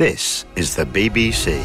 [0.00, 1.62] This is the BBC.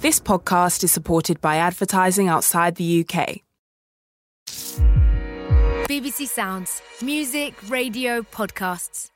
[0.00, 3.42] This podcast is supported by advertising outside the UK.
[5.86, 6.80] BBC Sounds.
[7.02, 9.10] Music, radio, podcasts.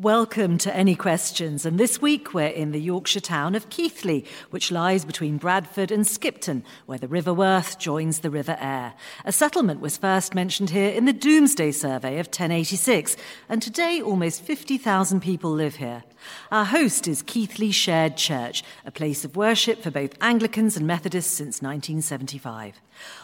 [0.00, 4.72] Welcome to Any Questions, and this week we're in the Yorkshire town of Keighley, which
[4.72, 8.94] lies between Bradford and Skipton, where the River Worth joins the River Aire.
[9.24, 13.16] A settlement was first mentioned here in the Domesday Survey of 1086,
[13.48, 16.02] and today almost 50,000 people live here.
[16.50, 21.32] Our host is Keighley Shared Church, a place of worship for both Anglicans and Methodists
[21.32, 22.80] since 1975.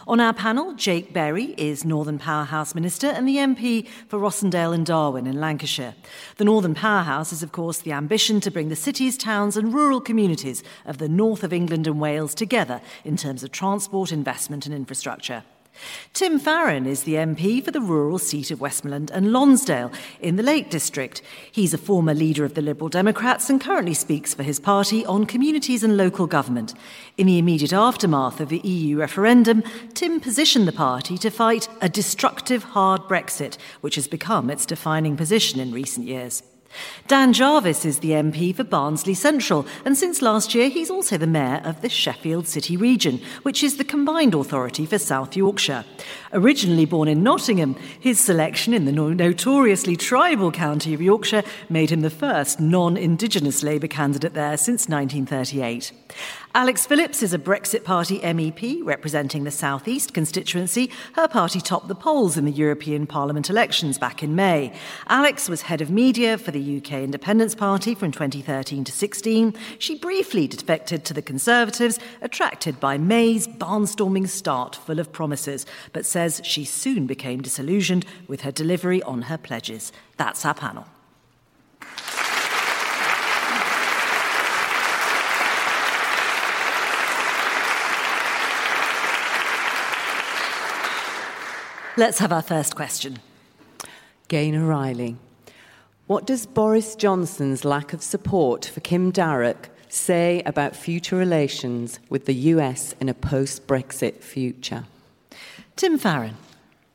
[0.07, 4.85] On our panel, Jake Berry is Northern Powerhouse Minister and the MP for Rossendale and
[4.85, 5.95] Darwen in Lancashire.
[6.37, 10.01] The Northern Powerhouse is, of course, the ambition to bring the cities, towns, and rural
[10.01, 14.75] communities of the north of England and Wales together in terms of transport, investment, and
[14.75, 15.43] infrastructure.
[16.13, 20.43] Tim Farron is the MP for the rural seat of Westmorland and Lonsdale in the
[20.43, 21.21] Lake District.
[21.51, 25.25] He's a former leader of the Liberal Democrats and currently speaks for his party on
[25.25, 26.73] communities and local government.
[27.17, 31.89] In the immediate aftermath of the EU referendum, Tim positioned the party to fight a
[31.89, 36.43] destructive hard Brexit, which has become its defining position in recent years.
[37.07, 41.27] Dan Jarvis is the MP for Barnsley Central, and since last year he's also the
[41.27, 45.83] Mayor of the Sheffield City region, which is the combined authority for South Yorkshire.
[46.31, 52.01] Originally born in Nottingham, his selection in the notoriously tribal county of Yorkshire made him
[52.01, 55.91] the first non Indigenous Labour candidate there since 1938.
[56.53, 60.91] Alex Phillips is a Brexit Party MEP representing the South East constituency.
[61.13, 64.73] Her party topped the polls in the European Parliament elections back in May.
[65.07, 69.53] Alex was head of media for the UK Independence Party from 2013 to 16.
[69.79, 76.05] She briefly defected to the Conservatives, attracted by May's barnstorming start full of promises, but
[76.05, 79.93] says she soon became disillusioned with her delivery on her pledges.
[80.17, 80.85] That's our panel.
[92.01, 93.19] Let's have our first question.
[94.27, 95.17] Gaynor Riley.
[96.07, 102.25] What does Boris Johnson's lack of support for Kim Darroch say about future relations with
[102.25, 104.85] the US in a post Brexit future?
[105.75, 106.37] Tim Farron.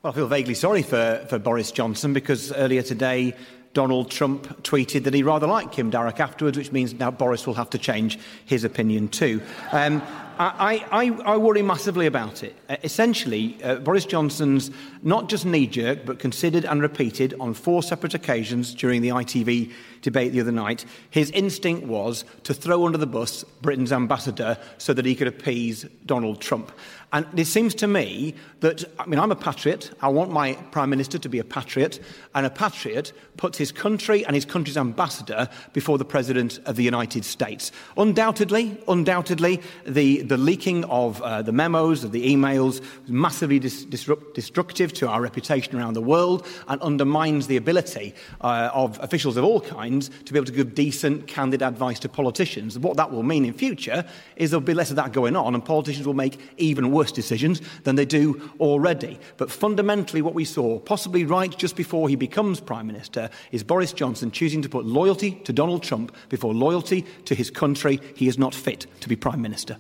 [0.03, 3.37] Well, I feel vaguely sorry for, for Boris Johnson because earlier today
[3.75, 7.55] Donald Trump tweeted that he rather liked Kim Darroch afterwards, which means now Boris will
[7.55, 9.41] have to change his opinion too.
[9.71, 10.03] Um,
[10.39, 12.55] I, I, I, worry massively about it.
[12.69, 14.71] Uh, essentially, uh, Boris Johnson's
[15.03, 19.73] not just knee jerk, but considered and repeated on four separate occasions during the ITV
[20.03, 24.93] debate the other night, his instinct was to throw under the bus Britain's ambassador so
[24.93, 26.71] that he could appease Donald Trump.
[27.13, 29.91] And it seems to me that, I mean, I'm a patriot.
[30.01, 32.01] I want my Prime Minister to be a patriot.
[32.35, 36.83] And a patriot puts his country and his country's ambassador before the President of the
[36.83, 37.71] United States.
[37.97, 43.85] Undoubtedly, undoubtedly, the, the leaking of uh, the memos, of the emails, was massively dis-
[43.85, 49.37] disrupt- destructive to our reputation around the world and undermines the ability uh, of officials
[49.37, 52.79] of all kinds to be able to give decent, candid advice to politicians.
[52.79, 54.05] What that will mean in future
[54.37, 57.61] is there'll be less of that going on and politicians will make even worse decisions
[57.85, 59.21] than they do already.
[59.37, 63.93] But fundamentally, what we saw, possibly right just before he becomes Prime Minister, is Boris
[63.93, 68.01] Johnson choosing to put loyalty to Donald Trump before loyalty to his country.
[68.15, 69.77] He is not fit to be Prime Minister.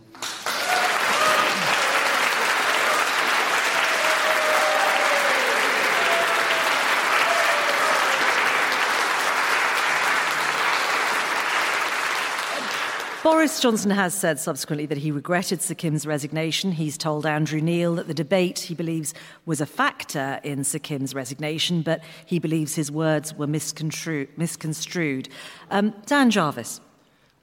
[13.26, 16.70] Boris Johnson has said subsequently that he regretted Sir Kim's resignation.
[16.70, 19.14] He's told Andrew Neil that the debate he believes
[19.44, 24.28] was a factor in Sir Kim's resignation, but he believes his words were misconstrued.
[24.38, 25.28] misconstrued.
[25.72, 26.80] Um, Dan Jarvis.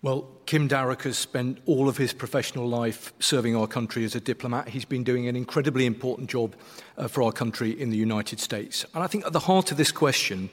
[0.01, 4.21] Well, Kim Darroch has spent all of his professional life serving our country as a
[4.21, 4.69] diplomat.
[4.69, 6.55] He's been doing an incredibly important job
[6.97, 8.85] uh, for our country in the United States.
[8.93, 10.49] And I think at the heart of this question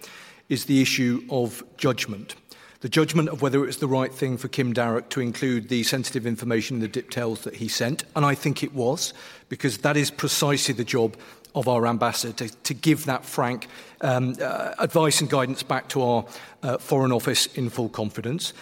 [0.48, 2.34] is the issue of judgment
[2.80, 5.82] the judgment of whether it was the right thing for Kim Darroch to include the
[5.82, 9.12] sensitive information in the diptels that he sent, and I think it was,
[9.48, 11.16] because that is precisely the job
[11.54, 13.66] of our ambassador to, to give that frank
[14.00, 16.24] um, uh, advice and guidance back to our
[16.62, 18.52] uh, Foreign Office in full confidence.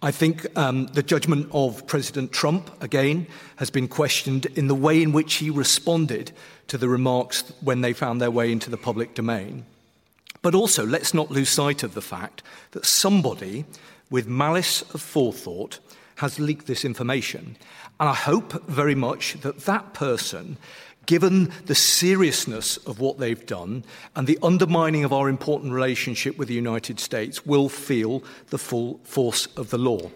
[0.00, 3.26] I think um, the judgment of President Trump, again,
[3.56, 6.32] has been questioned in the way in which he responded
[6.68, 9.64] to the remarks when they found their way into the public domain.
[10.42, 12.42] But also, let's not lose sight of the fact
[12.72, 13.64] that somebody
[14.10, 15.80] with malice of forethought
[16.16, 17.56] has leaked this information.
[18.00, 20.56] And I hope very much that that person
[21.08, 23.82] given the seriousness of what they've done
[24.14, 29.00] and the undermining of our important relationship with the United States, will feel the full
[29.04, 30.10] force of the law.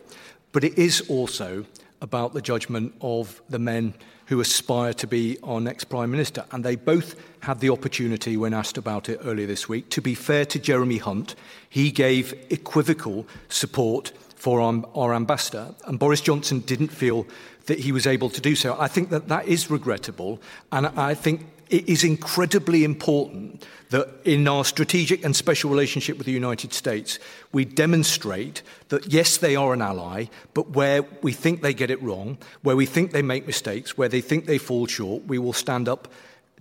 [0.53, 1.65] But it is also
[2.03, 3.95] about the judgment of the men
[4.27, 6.45] who aspire to be our next Prime Minister.
[6.51, 10.15] And they both had the opportunity, when asked about it earlier this week, to be
[10.15, 11.35] fair to Jeremy Hunt.
[11.69, 17.27] He gave equivocal support for our, our ambassador, and Boris Johnson didn't feel
[17.67, 18.77] that he was able to do so.
[18.79, 20.41] I think that that is regrettable,
[20.73, 26.27] and I think it is incredibly important that in our strategic and special relationship with
[26.27, 27.19] the United States,
[27.51, 32.01] we demonstrate that yes, they are an ally, but where we think they get it
[32.03, 35.55] wrong, where we think they make mistakes, where they think they fall short, we will
[35.55, 36.09] stand up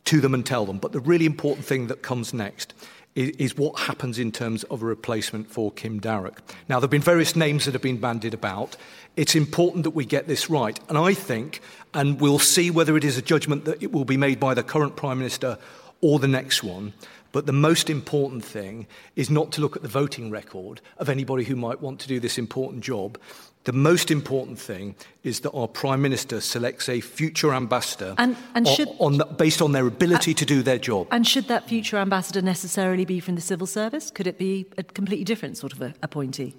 [0.06, 0.78] to them and tell them.
[0.78, 2.74] But the really important thing that comes next
[3.16, 6.38] is, what happens in terms of a replacement for Kim Darroch.
[6.70, 8.78] Now, there have been various names that have been bandied about.
[9.18, 10.80] It's important that we get this right.
[10.88, 11.62] And I think,
[11.94, 14.64] and we'll see whether it is a judgment that it will be made by the
[14.64, 15.58] current Prime Minister
[16.00, 16.94] or the next one.
[17.32, 21.44] But the most important thing is not to look at the voting record of anybody
[21.44, 23.18] who might want to do this important job.
[23.64, 28.68] The most important thing is that our Prime Minister selects a future ambassador and, and
[28.68, 31.08] should, on, the, based on their ability to do their job.
[31.12, 34.10] And should that future ambassador necessarily be from the civil service?
[34.10, 36.56] Could it be a completely different sort of a, appointee?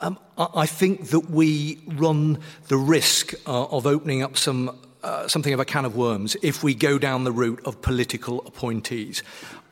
[0.00, 2.38] Um, I think that we run
[2.68, 6.62] the risk uh, of opening up some uh, something of a can of worms if
[6.62, 9.22] we go down the route of political appointees.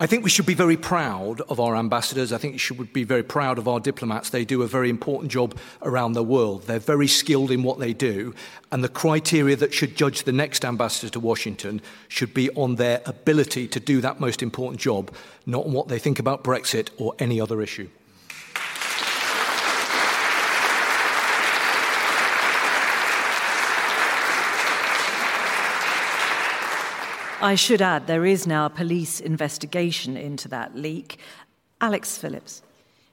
[0.01, 2.33] I think we should be very proud of our ambassadors.
[2.33, 4.31] I think we should be very proud of our diplomats.
[4.31, 6.63] They do a very important job around the world.
[6.63, 8.33] They're very skilled in what they do.
[8.71, 13.03] And the criteria that should judge the next ambassador to Washington should be on their
[13.07, 15.13] ability to do that most important job,
[15.47, 17.89] not on what they think about Brexit or any other issue.
[27.41, 31.19] I should add, there is now a police investigation into that leak.
[31.81, 32.63] Alex Phillips.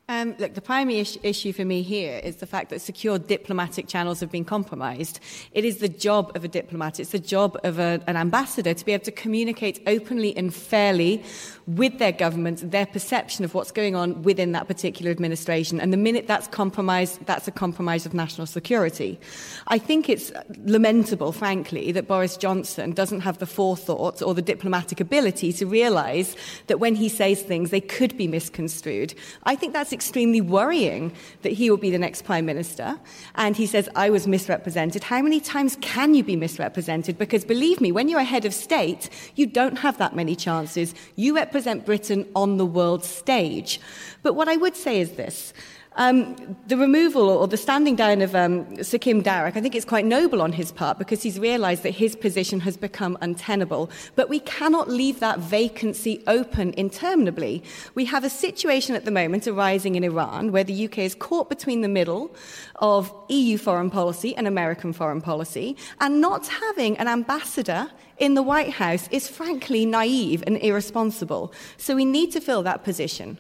[0.10, 3.88] Um, look, the primary is- issue for me here is the fact that secure diplomatic
[3.88, 5.20] channels have been compromised.
[5.52, 8.86] It is the job of a diplomat, it's the job of a, an ambassador to
[8.86, 11.24] be able to communicate openly and fairly
[11.68, 15.80] with their government their perception of what's going on within that particular administration.
[15.80, 19.20] And the minute that's compromised, that's a compromise of national security.
[19.68, 20.32] I think it's
[20.66, 26.36] lamentable, frankly, that Boris Johnson doesn't have the forethought or the diplomatic ability to realise
[26.68, 29.16] that when he says things, they could be misconstrued.
[29.44, 33.00] I think that's extremely worrying that he will be the next prime minister.
[33.36, 35.04] And he says, I was misrepresented.
[35.04, 37.18] How many times can you be misrepresented?
[37.18, 40.94] Because believe me, when you're a head of state, you don't have that many chances.
[41.16, 43.80] You represent Britain on the world stage.
[44.24, 45.54] But what I would say is this.
[45.96, 46.36] Um,
[46.68, 50.04] the removal or the standing down of um, Sir Kim Darroch, I think it's quite
[50.04, 53.90] noble on his part because he's realised that his position has become untenable.
[54.18, 57.64] But we cannot leave that vacancy open interminably.
[57.94, 61.48] We have a situation at the moment arising in Iran where the UK is caught
[61.48, 62.36] between the middle
[62.82, 68.44] of EU foreign policy and American foreign policy, and not having an ambassador in the
[68.44, 71.54] White House is frankly naive and irresponsible.
[71.78, 73.40] So we need to fill that position.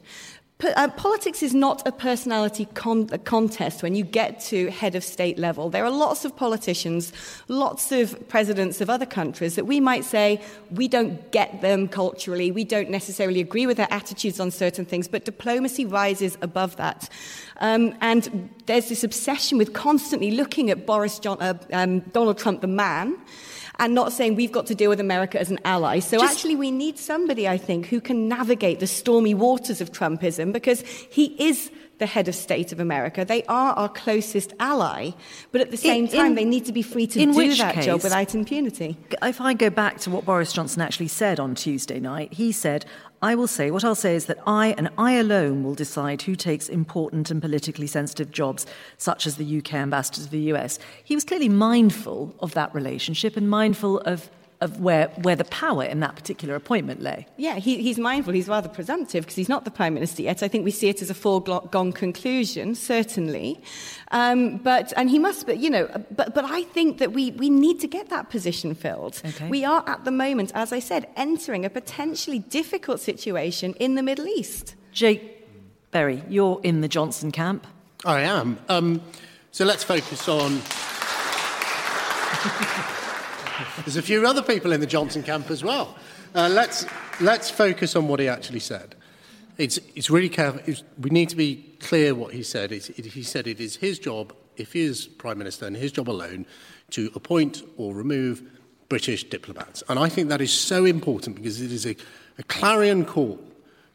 [0.63, 5.03] Uh, politics is not a personality con- a contest when you get to head of
[5.03, 5.69] state level.
[5.69, 7.11] There are lots of politicians,
[7.49, 10.41] lots of presidents of other countries that we might say
[10.71, 15.09] we don't get them culturally, we don't necessarily agree with their attitudes on certain things,
[15.09, 17.09] but diplomacy rises above that.
[17.57, 22.61] Um, and there's this obsession with constantly looking at Boris John- uh, um, Donald Trump,
[22.61, 23.17] the man
[23.79, 25.99] and not saying we've got to deal with America as an ally.
[25.99, 29.91] So Just, actually, we need somebody, I think, who can navigate the stormy waters of
[29.91, 33.23] Trumpism because he is the head of state of America.
[33.23, 35.11] They are our closest ally,
[35.51, 37.75] but at the same in, time, in, they need to be free to do that
[37.75, 38.97] case, job without impunity.
[39.21, 42.85] If I go back to what Boris Johnson actually said on Tuesday night, he said,
[43.21, 46.35] I will say, what I'll say is that I and I alone will decide who
[46.35, 48.65] takes important and politically sensitive jobs,
[48.97, 50.77] such as the UK ambassador to the US.
[51.03, 54.29] He was clearly mindful of that relationship and mindful of
[54.61, 57.27] of where, where the power in that particular appointment lay.
[57.37, 60.41] Yeah, he, he's mindful, he's rather presumptive because he's not the Prime Minister yet.
[60.41, 63.61] I think we see it as a foregone conclusion, certainly.
[64.11, 67.49] Um, but, and he must, but, you know, but, but I think that we, we
[67.49, 69.21] need to get that position filled.
[69.25, 69.49] Okay.
[69.49, 74.03] We are at the moment, as I said, entering a potentially difficult situation in the
[74.03, 74.75] Middle East.
[74.91, 75.45] Jake
[75.91, 77.67] Berry, you're in the Johnson camp.
[78.05, 78.57] I am.
[78.69, 79.01] Um,
[79.51, 80.61] so let's focus on.
[83.79, 85.95] There's a few other people in the Johnson camp as well.
[86.33, 86.85] Uh, let's,
[87.21, 88.95] let's focus on what he actually said.
[89.57, 90.61] It's, it's really careful.
[90.65, 92.71] It's, we need to be clear what he said.
[92.71, 96.09] It, he said it is his job, if he is Prime Minister, and his job
[96.09, 96.45] alone,
[96.91, 98.43] to appoint or remove
[98.89, 99.83] British diplomats.
[99.87, 101.95] And I think that is so important because it is a,
[102.37, 103.39] a clarion call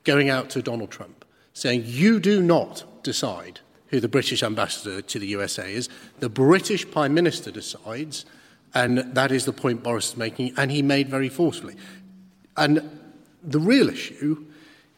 [0.05, 5.19] going out to Donald Trump saying, You do not decide who the British ambassador to
[5.19, 5.89] the USA is.
[6.21, 8.25] The British Prime Minister decides,
[8.75, 11.77] and that is the point Boris is making, and he made very forcefully.
[12.57, 12.99] And
[13.43, 14.45] the real issue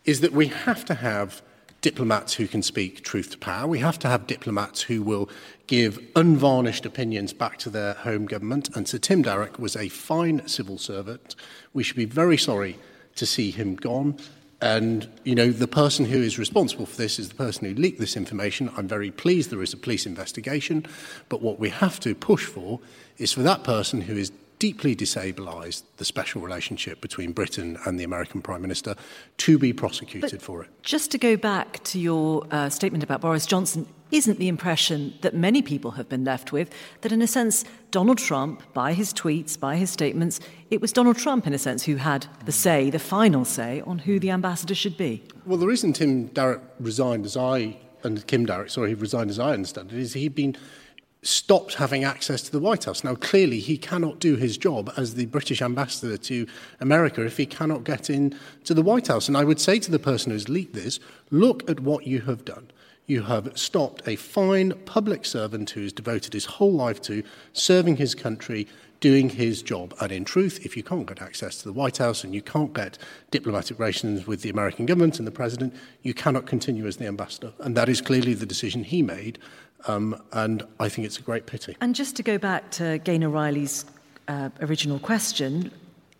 [0.04, 1.42] is that we have to have
[1.80, 3.66] diplomats who can speak truth to power.
[3.66, 5.28] We have to have diplomats who will
[5.66, 8.74] give unvarnished opinions back to their home government.
[8.76, 11.34] And Sir Tim Darroch was a fine civil servant.
[11.72, 12.78] We should be very sorry
[13.16, 14.16] to see him gone.
[14.62, 17.98] And, you know, the person who is responsible for this is the person who leaked
[17.98, 18.70] this information.
[18.76, 20.86] I'm very pleased there is a police investigation.
[21.28, 22.78] But what we have to push for
[23.18, 24.30] is for that person who is
[24.62, 28.94] deeply destabilised the special relationship between Britain and the American Prime Minister
[29.38, 30.70] to be prosecuted but for it.
[30.84, 35.34] Just to go back to your uh, statement about Boris Johnson, isn't the impression that
[35.34, 39.58] many people have been left with that, in a sense, Donald Trump, by his tweets,
[39.58, 40.38] by his statements,
[40.70, 43.98] it was Donald Trump, in a sense, who had the say, the final say, on
[43.98, 45.24] who the ambassador should be?
[45.44, 49.40] Well, the reason Tim Darroch resigned, as I, and Kim Darroch, sorry, he resigned as
[49.40, 50.56] I understand it, is he'd been
[51.22, 53.04] stopped having access to the White House.
[53.04, 56.46] Now, clearly, he cannot do his job as the British ambassador to
[56.80, 59.28] America if he cannot get in to the White House.
[59.28, 60.98] And I would say to the person who's leaked this,
[61.30, 62.70] look at what you have done.
[63.06, 67.96] You have stopped a fine public servant who has devoted his whole life to serving
[67.96, 68.66] his country,
[69.00, 69.94] doing his job.
[70.00, 72.72] And in truth, if you can't get access to the White House and you can't
[72.72, 72.98] get
[73.30, 77.52] diplomatic relations with the American government and the president, you cannot continue as the ambassador.
[77.58, 79.38] And that is clearly the decision he made.
[79.86, 81.76] Um, and I think it's a great pity.
[81.80, 83.84] And just to go back to Gaynor Riley's
[84.28, 85.72] uh, original question,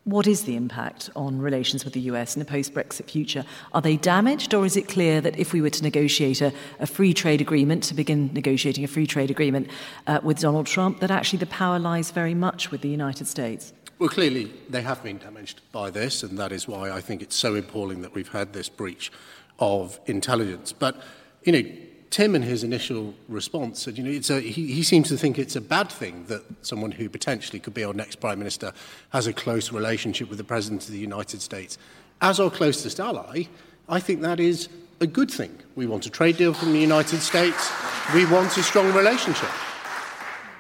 [0.05, 3.45] what is the impact on relations with the US in a post Brexit future?
[3.73, 6.87] Are they damaged, or is it clear that if we were to negotiate a, a
[6.87, 9.69] free trade agreement, to begin negotiating a free trade agreement
[10.09, 13.73] uh, with Donald Trump, that actually the power lies very much with the United States?
[14.01, 17.37] Well, clearly they have been damaged by this, and that is why I think it's
[17.37, 19.13] so appalling that we've had this breach
[19.61, 20.73] of intelligence.
[20.73, 21.01] But,
[21.45, 21.71] you know,
[22.13, 25.57] Tim, in his initial response, said, you know, a, he, he seems to think it's
[25.57, 28.75] a bad thing that someone who potentially could be our next prime minister
[29.15, 31.79] has a close relationship with the president of the United States.
[32.21, 33.45] As our closest ally,
[33.89, 34.69] I think that is
[35.01, 35.59] a good thing.
[35.75, 37.73] We want a trade deal from the United States.
[38.15, 39.49] We want a strong relationship.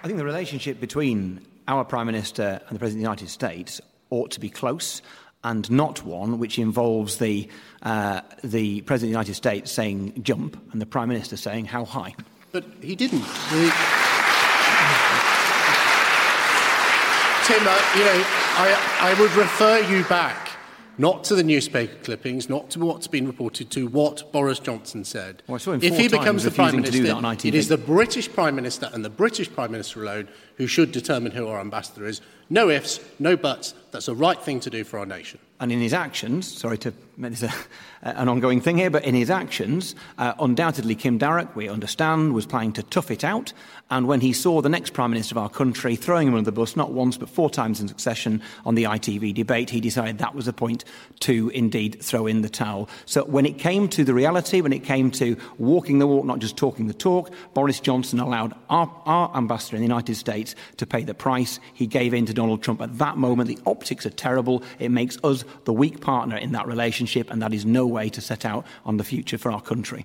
[0.02, 3.78] I think the relationship between our Prime Minister and the President of the United States
[4.08, 5.02] ought to be close
[5.44, 7.48] and not one which involves the,
[7.82, 11.84] uh, the President of the United States saying jump and the Prime Minister saying how
[11.84, 12.14] high.
[12.52, 13.20] But he didn't.
[13.20, 13.70] He...
[17.44, 18.22] Tim, uh, you know,
[18.54, 20.52] I, I would refer you back
[20.98, 25.42] not to the newspaper clippings, not to what's been reported, to what Boris Johnson said.
[25.46, 29.10] Well, if he becomes the Prime Minister, it is the British Prime Minister and the
[29.10, 32.20] British Prime Minister alone who should determine who our ambassador is.
[32.52, 33.72] No ifs, no buts.
[33.92, 35.38] That's the right thing to do for our nation.
[35.58, 37.52] And in his actions, sorry to make this a,
[38.02, 42.46] an ongoing thing here, but in his actions, uh, undoubtedly Kim Darroch, we understand, was
[42.46, 43.52] planning to tough it out.
[43.90, 46.52] And when he saw the next Prime Minister of our country throwing him under the
[46.52, 50.34] bus, not once but four times in succession on the ITV debate, he decided that
[50.34, 50.84] was a point
[51.20, 52.88] to indeed throw in the towel.
[53.04, 56.38] So when it came to the reality, when it came to walking the walk, not
[56.38, 60.86] just talking the talk, Boris Johnson allowed our, our ambassador in the United States to
[60.86, 61.60] pay the price.
[61.74, 63.46] He gave in to Donald Trump at that moment.
[63.46, 64.64] The optics are terrible.
[64.80, 68.20] It makes us the weak partner in that relationship, and that is no way to
[68.20, 70.04] set out on the future for our country.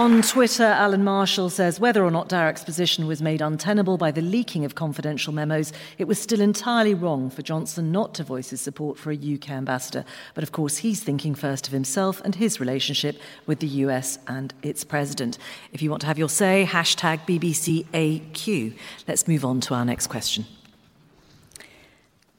[0.00, 4.22] On Twitter, Alan Marshall says whether or not Darroch's position was made untenable by the
[4.22, 8.62] leaking of confidential memos, it was still entirely wrong for Johnson not to voice his
[8.62, 10.06] support for a UK ambassador.
[10.32, 14.54] But of course, he's thinking first of himself and his relationship with the US and
[14.62, 15.36] its president.
[15.70, 18.74] If you want to have your say, hashtag BBCAQ.
[19.06, 20.46] Let's move on to our next question.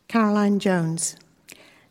[0.07, 1.15] Caroline Jones.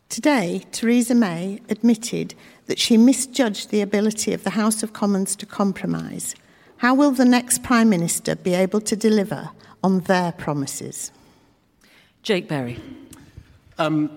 [0.09, 2.35] Today, Theresa May admitted
[2.71, 6.35] that she misjudged the ability of the House of Commons to compromise.
[6.77, 9.49] How will the next Prime Minister be able to deliver
[9.83, 11.11] on their promises?
[12.23, 12.79] Jake Berry.
[13.77, 14.09] Um,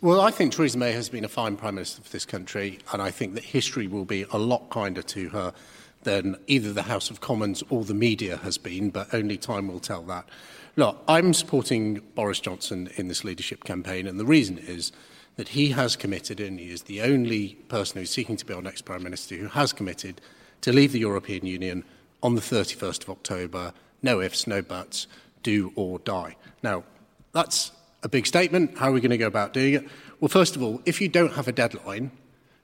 [0.00, 3.00] well, I think Theresa May has been a fine Prime Minister for this country, and
[3.00, 5.54] I think that history will be a lot kinder to her
[6.02, 9.78] than either the House of Commons or the media has been, but only time will
[9.78, 10.28] tell that.
[10.74, 14.90] Look, I'm supporting Boris Johnson in this leadership campaign, and the reason is
[15.40, 18.60] that he has committed, and he is the only person who's seeking to be our
[18.60, 20.20] next Prime Minister who has committed
[20.60, 21.82] to leave the European Union
[22.22, 23.72] on the 31st of October.
[24.02, 25.06] No ifs, no buts,
[25.42, 26.36] do or die.
[26.62, 26.84] Now,
[27.32, 28.76] that's a big statement.
[28.76, 29.88] How are we going to go about doing it?
[30.20, 32.10] Well, first of all, if you don't have a deadline,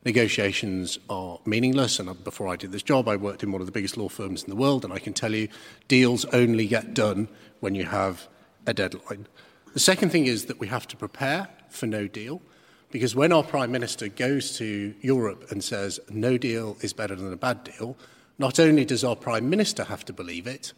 [0.04, 1.98] negotiations are meaningless.
[1.98, 4.10] And uh, before I did this job, I worked in one of the biggest law
[4.10, 5.48] firms in the world, and I can tell you
[5.88, 7.28] deals only get done
[7.60, 8.28] when you have
[8.66, 9.28] a deadline.
[9.72, 12.42] The second thing is that we have to prepare for no deal.
[12.90, 17.32] Because when our Prime Minister goes to Europe and says no deal is better than
[17.32, 17.96] a bad deal,
[18.38, 20.72] not only does our Prime Minister have to believe it,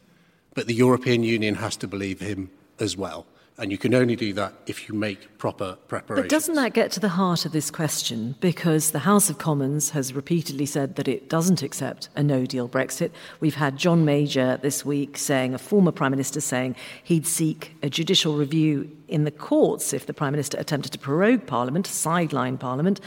[0.55, 2.51] but the European Union has to believe him
[2.81, 3.27] as well.
[3.61, 6.23] And you can only do that if you make proper preparation.
[6.23, 8.37] But doesn't that get to the heart of this question?
[8.39, 12.69] Because the House of Commons has repeatedly said that it doesn't accept a no deal
[12.69, 13.11] Brexit.
[13.41, 17.91] We've had John Major this week saying, a former Prime Minister saying he'd seek a
[17.91, 23.01] judicial review in the courts if the Prime Minister attempted to prorogue Parliament, sideline Parliament.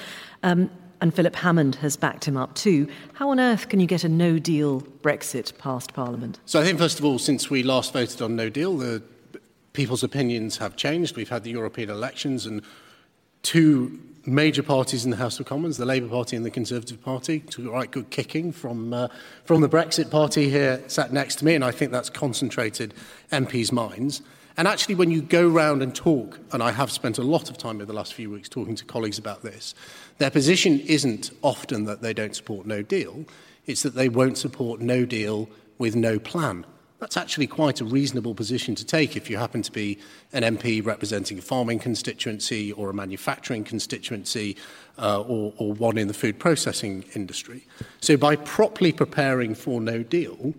[0.44, 2.88] Um, and Philip Hammond has backed him up too.
[3.14, 6.40] How on earth can you get a no deal Brexit past Parliament?
[6.46, 9.02] So I think, first of all, since we last voted on no deal, the
[9.74, 11.16] people's opinions have changed.
[11.16, 12.62] We've had the European elections, and
[13.44, 17.40] two major parties in the House of Commons, the Labour Party and the Conservative Party,
[17.40, 19.08] took a right good kicking from, uh,
[19.46, 22.94] from the Brexit Party here sat next to me, and I think that's concentrated
[23.32, 24.22] MPs' minds.
[24.58, 27.58] And actually, when you go round and talk, and I have spent a lot of
[27.58, 29.74] time over the last few weeks talking to colleagues about this,
[30.18, 33.26] their position isn't often that they don't support no deal,
[33.66, 36.66] it's that they won't support no deal with no plan.
[37.02, 39.98] That's actually quite a reasonable position to take if you happen to be
[40.34, 44.56] an MP representing a farming constituency or a manufacturing constituency
[45.00, 47.66] uh, or, or one in the food processing industry.
[48.02, 50.54] So, by properly preparing for no deal,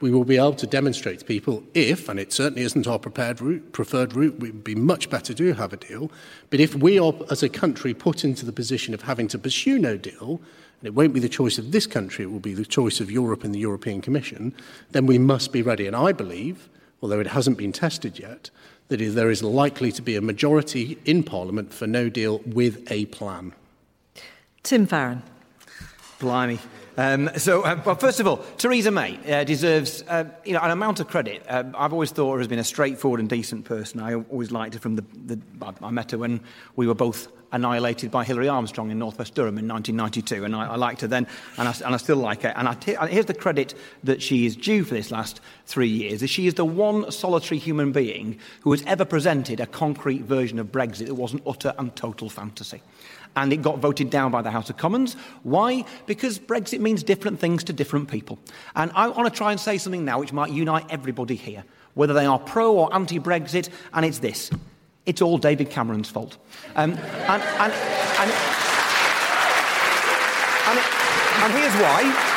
[0.00, 3.40] we will be able to demonstrate to people if, and it certainly isn't our prepared
[3.40, 6.10] route, preferred route, it would be much better to have a deal.
[6.50, 9.78] But if we are, as a country, put into the position of having to pursue
[9.78, 10.40] no deal,
[10.80, 13.10] and it won't be the choice of this country, it will be the choice of
[13.10, 14.54] Europe and the European Commission,
[14.90, 15.86] then we must be ready.
[15.86, 16.68] And I believe,
[17.02, 18.50] although it hasn't been tested yet,
[18.88, 23.06] that there is likely to be a majority in Parliament for no deal with a
[23.06, 23.52] plan.
[24.62, 25.22] Tim Farron.
[26.18, 26.58] Blimey.
[26.98, 30.72] Um, so, uh, well, first of all, Theresa May uh, deserves uh, you know, an
[30.72, 31.44] amount of credit.
[31.48, 34.00] Uh, I've always thought her has been a straightforward and decent person.
[34.00, 35.38] I always liked her from the, the
[35.80, 36.40] I met her when
[36.74, 40.74] we were both annihilated by Hilary Armstrong in Northwest Durham in 1992, and I, I
[40.74, 42.52] liked her then, and I, and I still like her.
[42.56, 42.68] And
[43.08, 46.54] here's the credit that she is due for this last three years: is she is
[46.54, 51.14] the one solitary human being who has ever presented a concrete version of Brexit that
[51.14, 52.82] was an utter and total fantasy
[53.38, 55.14] and it got voted down by the House of Commons.
[55.42, 55.84] Why?
[56.06, 58.38] Because Brexit means different things to different people.
[58.74, 62.14] And I want to try and say something now which might unite everybody here, whether
[62.14, 64.50] they are pro or anti Brexit, and it's this
[65.06, 66.36] it's all David Cameron's fault.
[66.76, 67.00] Um, and,
[67.42, 68.30] and, and,
[71.40, 72.27] and, here's why.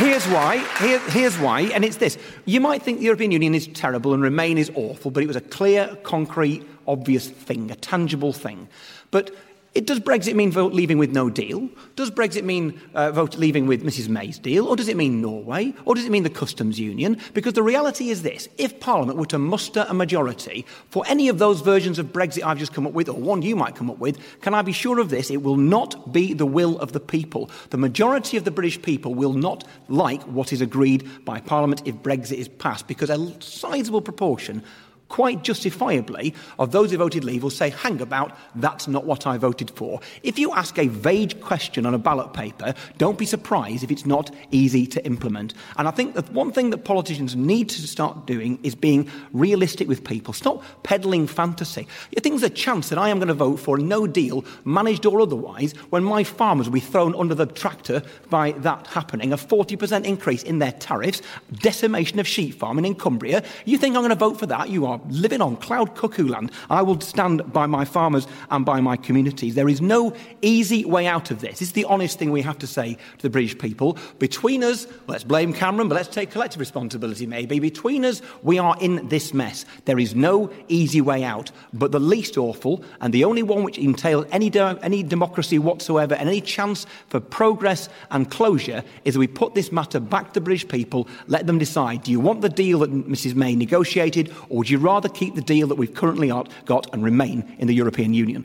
[0.00, 0.56] Here's why.
[0.78, 2.16] Here, here's why, and it's this.
[2.46, 5.36] You might think the European Union is terrible and Remain is awful, but it was
[5.36, 8.66] a clear, concrete, obvious thing, a tangible thing.
[9.10, 9.30] But
[9.72, 11.68] it, does Brexit mean vote leaving with no deal?
[11.94, 14.66] Does Brexit mean uh, vote leaving with Mrs May's deal?
[14.66, 15.74] Or does it mean Norway?
[15.84, 17.18] Or does it mean the customs union?
[17.34, 21.38] Because the reality is this if Parliament were to muster a majority for any of
[21.38, 23.98] those versions of Brexit I've just come up with, or one you might come up
[23.98, 25.30] with, can I be sure of this?
[25.30, 27.48] It will not be the will of the people.
[27.70, 31.94] The majority of the British people will not like what is agreed by Parliament if
[31.96, 34.64] Brexit is passed, because a sizable proportion
[35.10, 39.36] quite justifiably, of those who voted leave will say, hang about, that's not what I
[39.36, 40.00] voted for.
[40.22, 44.06] If you ask a vague question on a ballot paper, don't be surprised if it's
[44.06, 45.52] not easy to implement.
[45.76, 49.88] And I think that one thing that politicians need to start doing is being realistic
[49.88, 50.32] with people.
[50.32, 51.86] Stop peddling fantasy.
[52.12, 54.44] You think there's a chance that I am going to vote for a no deal,
[54.64, 59.32] managed or otherwise, when my farmers will be thrown under the tractor by that happening,
[59.32, 61.20] a 40% increase in their tariffs,
[61.52, 63.42] decimation of sheep farming in Cumbria.
[63.64, 64.68] You think I'm going to vote for that?
[64.68, 66.52] You are living on cloud cuckoo land.
[66.68, 69.54] I will stand by my farmers and by my communities.
[69.54, 71.62] There is no easy way out of this.
[71.62, 73.98] It's the honest thing we have to say to the British people.
[74.18, 77.58] Between us, let's blame Cameron, but let's take collective responsibility maybe.
[77.58, 79.64] Between us, we are in this mess.
[79.84, 83.78] There is no easy way out, but the least awful and the only one which
[83.78, 89.26] entails any, de- any democracy whatsoever and any chance for progress and closure is we
[89.26, 92.48] put this matter back to the British people, let them decide do you want the
[92.48, 96.28] deal that Mrs May negotiated, or do you rather keep the deal that we've currently
[96.64, 98.44] got and remain in the European Union.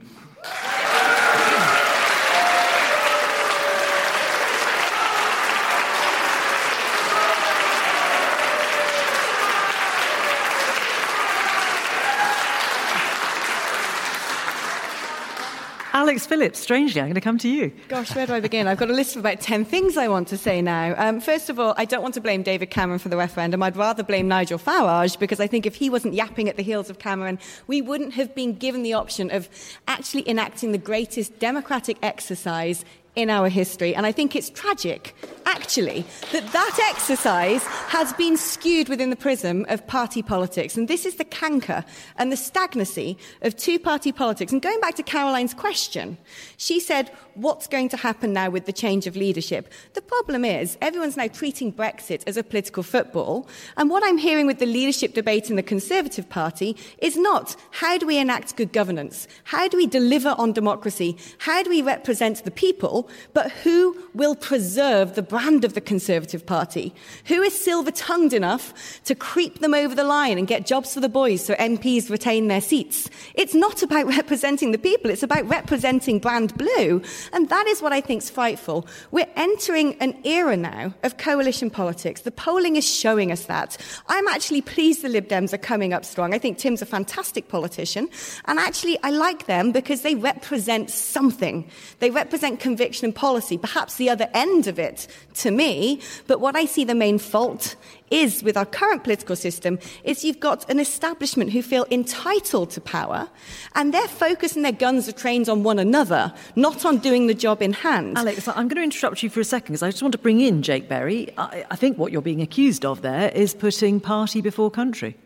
[16.06, 17.72] Alex Phillips, strangely, I'm going to come to you.
[17.88, 18.68] Gosh, where do I begin?
[18.68, 20.94] I've got a list of about 10 things I want to say now.
[21.00, 23.63] Um, first of all, I don't want to blame David Cameron for the referendum.
[23.63, 26.91] I'd rather blame Nigel Farage because I think if he wasn't yapping at the heels
[26.91, 29.50] of Cameron, we wouldn't have been given the option of
[29.88, 33.95] actually enacting the greatest democratic exercise in our history.
[33.95, 39.65] And I think it's tragic, actually, that that exercise has been skewed within the prism
[39.69, 40.75] of party politics.
[40.75, 41.86] And this is the canker
[42.17, 44.51] and the stagnancy of two party politics.
[44.51, 46.17] And going back to Caroline's question,
[46.58, 49.69] she said, What's going to happen now with the change of leadership?
[49.93, 53.49] The problem is, everyone's now treating Brexit as a political football.
[53.75, 57.97] And what I'm hearing with the leadership debate in the Conservative Party is not how
[57.97, 59.28] do we enact good governance?
[59.43, 61.17] How do we deliver on democracy?
[61.39, 63.05] How do we represent the people?
[63.34, 66.94] But who will preserve the brand of the Conservative Party?
[67.26, 71.00] Who is silver tongued enough to creep them over the line and get jobs for
[71.00, 73.10] the boys so MPs retain their seats?
[73.34, 77.02] It's not about representing the people, it's about representing brand blue.
[77.34, 78.88] And that is what I think is frightful.
[79.12, 82.22] We're entering an era now of coalition politics.
[82.22, 83.78] The polling is showing us that.
[84.08, 86.34] I'm actually pleased the Lib Dems are coming up strong.
[86.34, 88.10] I think Tim's a fantastic politician.
[88.46, 91.70] And actually, I like them because they represent something.
[92.00, 96.00] They represent conviction and policy, perhaps the other end of it to me.
[96.28, 97.76] But what I see the main fault
[98.12, 102.82] is with our current political system is you've got an establishment who feel entitled to
[102.82, 103.30] power
[103.74, 107.62] and they're focusing their guns and trains on one another, not on doing the job
[107.62, 108.18] in hand.
[108.18, 110.40] Alex, I'm going to interrupt you for a second because I just want to bring
[110.40, 111.30] in Jake Berry.
[111.38, 115.18] I, I think what you're being accused of there is putting party before country.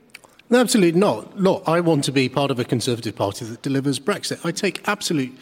[0.49, 1.37] No, absolutely not.
[1.37, 4.43] Look, I want to be part of a Conservative Party that delivers Brexit.
[4.43, 5.37] I take absolute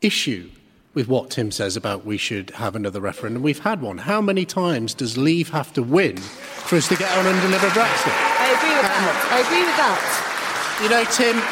[0.00, 0.50] issue
[0.94, 3.42] with what Tim says about we should have another referendum.
[3.42, 3.98] We've had one.
[3.98, 7.68] How many times does Leave have to win for us to get on and deliver
[7.68, 8.12] Brexit?
[8.12, 9.28] I agree with that.
[9.32, 10.78] I agree with that.
[10.82, 11.42] You know, Tim,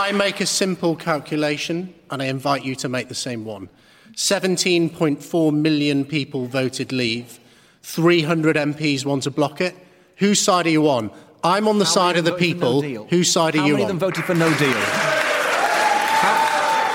[0.00, 3.68] I make a simple calculation and I invite you to make the same one.
[4.14, 7.38] 17.4 million people voted Leave.
[7.82, 9.74] 300 MPs want to block it.
[10.16, 11.10] Whose side are you on?
[11.42, 12.80] I'm on the How side of the people.
[12.80, 13.90] No Whose side are How you many on?
[13.90, 14.72] of them voted for no deal?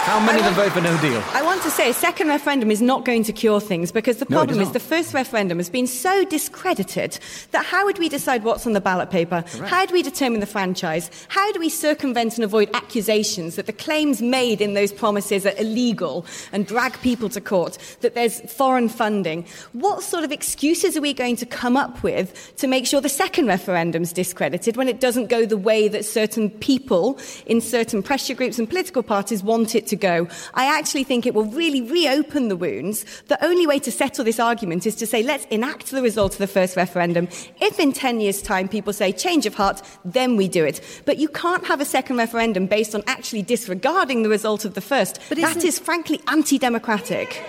[0.10, 1.21] How many of them voted for no deal?
[1.60, 4.26] I want to say a second referendum is not going to cure things because the
[4.26, 7.19] problem is is the first referendum has been so discredited
[7.52, 9.43] that how would we decide what's on the ballot paper?
[9.65, 11.12] How do we determine the franchise?
[11.28, 15.54] How do we circumvent and avoid accusations that the claims made in those promises are
[15.58, 19.45] illegal and drag people to court, that there's foreign funding?
[19.74, 23.10] What sort of excuses are we going to come up with to make sure the
[23.10, 28.34] second referendum's discredited when it doesn't go the way that certain people in certain pressure
[28.34, 30.26] groups and political parties want it to go?
[30.54, 33.05] I actually think it will really reopen the wounds.
[33.27, 36.39] The only way to settle this argument is to say, let's enact the result of
[36.39, 37.27] the first referendum.
[37.59, 40.81] If in 10 years' time people say change of heart, then we do it.
[41.05, 44.81] But you can't have a second referendum based on actually disregarding the result of the
[44.81, 45.19] first.
[45.29, 47.43] But that is frankly anti democratic.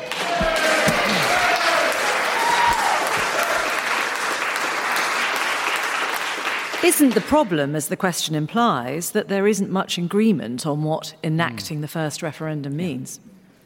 [6.82, 11.82] Isn't the problem, as the question implies, that there isn't much agreement on what enacting
[11.82, 13.20] the first referendum means?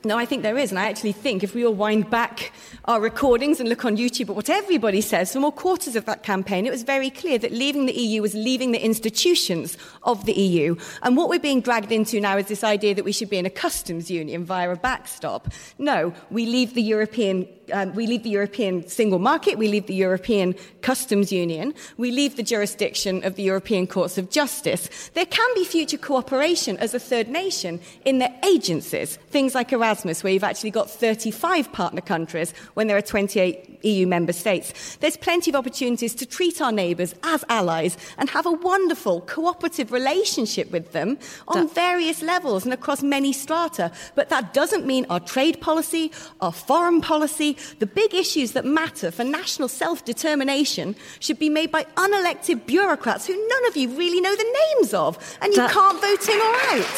[0.04, 0.70] No, I think there is.
[0.70, 2.52] And I actually think if we all wind back
[2.84, 6.22] our recordings and look on YouTube at what everybody says from all quarters of that
[6.22, 10.32] campaign, it was very clear that leaving the EU was leaving the institutions of the
[10.32, 10.76] EU.
[11.02, 13.46] And what we're being dragged into now is this idea that we should be in
[13.46, 15.48] a customs union via a backstop.
[15.78, 17.48] No, we leave the European.
[17.72, 22.36] Um, we leave the European single market, we leave the European customs union, we leave
[22.36, 25.10] the jurisdiction of the European courts of justice.
[25.14, 30.22] There can be future cooperation as a third nation in their agencies, things like Erasmus,
[30.22, 34.96] where you've actually got 35 partner countries when there are 28 EU member states.
[34.96, 39.92] There's plenty of opportunities to treat our neighbours as allies and have a wonderful cooperative
[39.92, 43.92] relationship with them on various levels and across many strata.
[44.14, 49.10] But that doesn't mean our trade policy, our foreign policy, the big issues that matter
[49.10, 54.20] for national self determination should be made by unelected bureaucrats who none of you really
[54.20, 56.94] know the names of and you That- can't vote in or out.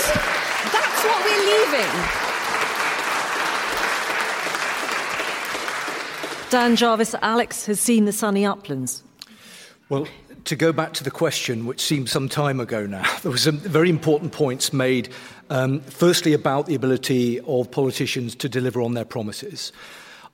[0.73, 2.27] That's what we're leaving.
[6.51, 9.03] Dan Jarvis, Alex has seen the sunny uplands.
[9.88, 10.07] Well,
[10.45, 13.59] to go back to the question, which seems some time ago now, there were some
[13.59, 15.09] very important points made.
[15.51, 19.73] Um, firstly, about the ability of politicians to deliver on their promises.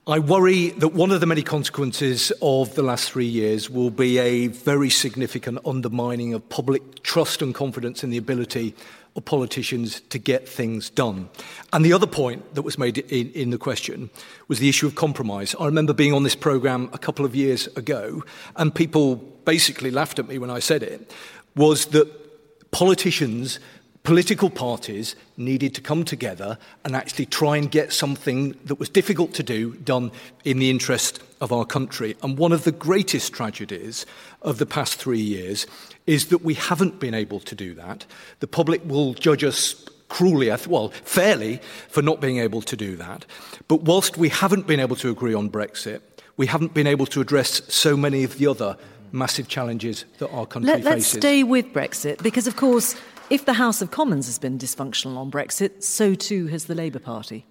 [0.05, 4.17] I worry that one of the many consequences of the last three years will be
[4.17, 8.75] a very significant undermining of public trust and confidence in the ability
[9.15, 11.29] of politicians to get things done.
[11.71, 14.09] And the other point that was made in, in the question
[14.49, 15.55] was the issue of compromise.
[15.57, 18.25] I remember being on this programme a couple of years ago,
[18.57, 21.13] and people basically laughed at me when I said it,
[21.55, 23.57] was that politicians
[24.03, 29.33] political parties needed to come together and actually try and get something that was difficult
[29.33, 30.11] to do done
[30.43, 32.15] in the interest of our country.
[32.21, 34.05] And one of the greatest tragedies
[34.41, 35.65] of the past three years
[36.05, 38.05] is that we haven't been able to do that.
[38.41, 43.25] The public will judge us cruelly, well, fairly, for not being able to do that.
[43.69, 46.01] But whilst we haven't been able to agree on Brexit,
[46.35, 48.77] we haven't been able to address so many of the other
[49.13, 51.13] massive challenges that our country Let, faces.
[51.13, 52.95] Let's stay with Brexit because, of course,
[53.33, 56.99] if the House of Commons has been dysfunctional on Brexit, so too has the Labour
[56.99, 57.47] Party.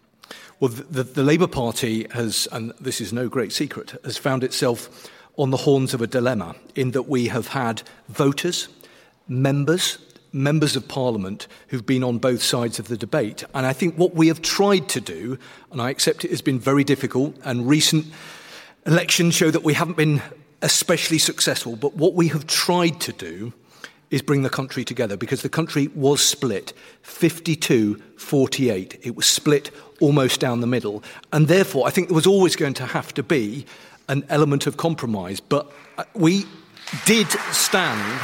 [0.60, 4.44] Well, the, the, the Labour Party has, and this is no great secret, has found
[4.44, 8.68] itself on the horns of a dilemma in that we have had voters,
[9.26, 9.98] members,
[10.32, 13.42] members of parliament who've been on both sides of the debate.
[13.52, 15.36] And I think what we have tried to do,
[15.72, 18.06] and I accept it has been very difficult, and recent
[18.86, 20.22] elections show that we haven't been
[20.62, 23.52] especially successful, but what we have tried to do
[24.12, 26.72] is bring the country together because the country was split
[27.02, 29.00] 52 48.
[29.02, 31.02] It was split almost down the middle.
[31.32, 33.66] And therefore, I think there was always going to have to be
[34.08, 35.40] an element of compromise.
[35.40, 36.44] But uh, we
[37.06, 38.20] did stand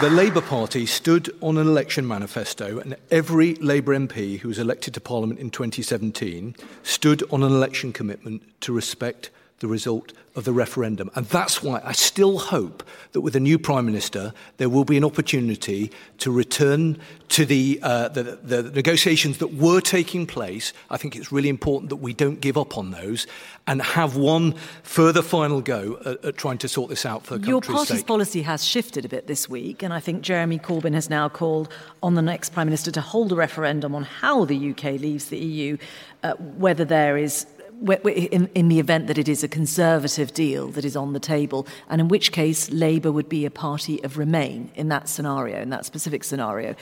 [0.00, 4.94] the Labour Party stood on an election manifesto, and every Labour MP who was elected
[4.94, 6.54] to Parliament in 2017
[6.84, 11.10] stood on an election commitment to respect the result of the referendum.
[11.16, 14.96] And that's why I still hope that with a new Prime Minister, there will be
[14.96, 16.96] an opportunity to return
[17.30, 20.72] to the, uh, the, the negotiations that were taking place.
[20.90, 23.26] I think it's really important that we don't give up on those
[23.66, 24.52] and have one
[24.84, 28.06] further final go at, at trying to sort this out for the Your party's sake.
[28.06, 31.68] policy has shifted a bit this week, and I think Jeremy Corbyn has now called
[32.02, 35.38] on the next Prime Minister to hold a referendum on how the UK leaves the
[35.38, 35.76] EU,
[36.22, 37.46] uh, whether there is
[37.86, 41.66] in, in the event that it is a conservative deal that is on the table,
[41.88, 45.70] and in which case Labour would be a party of Remain in that scenario, in
[45.70, 46.74] that specific scenario.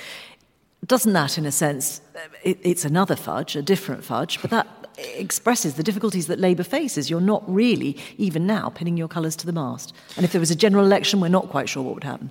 [0.86, 4.66] Doesn't that, in a sense, uh, it, it's another fudge, a different fudge, but that
[4.98, 7.10] expresses the difficulties that Labour faces.
[7.10, 9.94] You're not really, even now, pinning your colours to the mast.
[10.16, 12.30] And if there was a general election, we're not quite sure what would happen.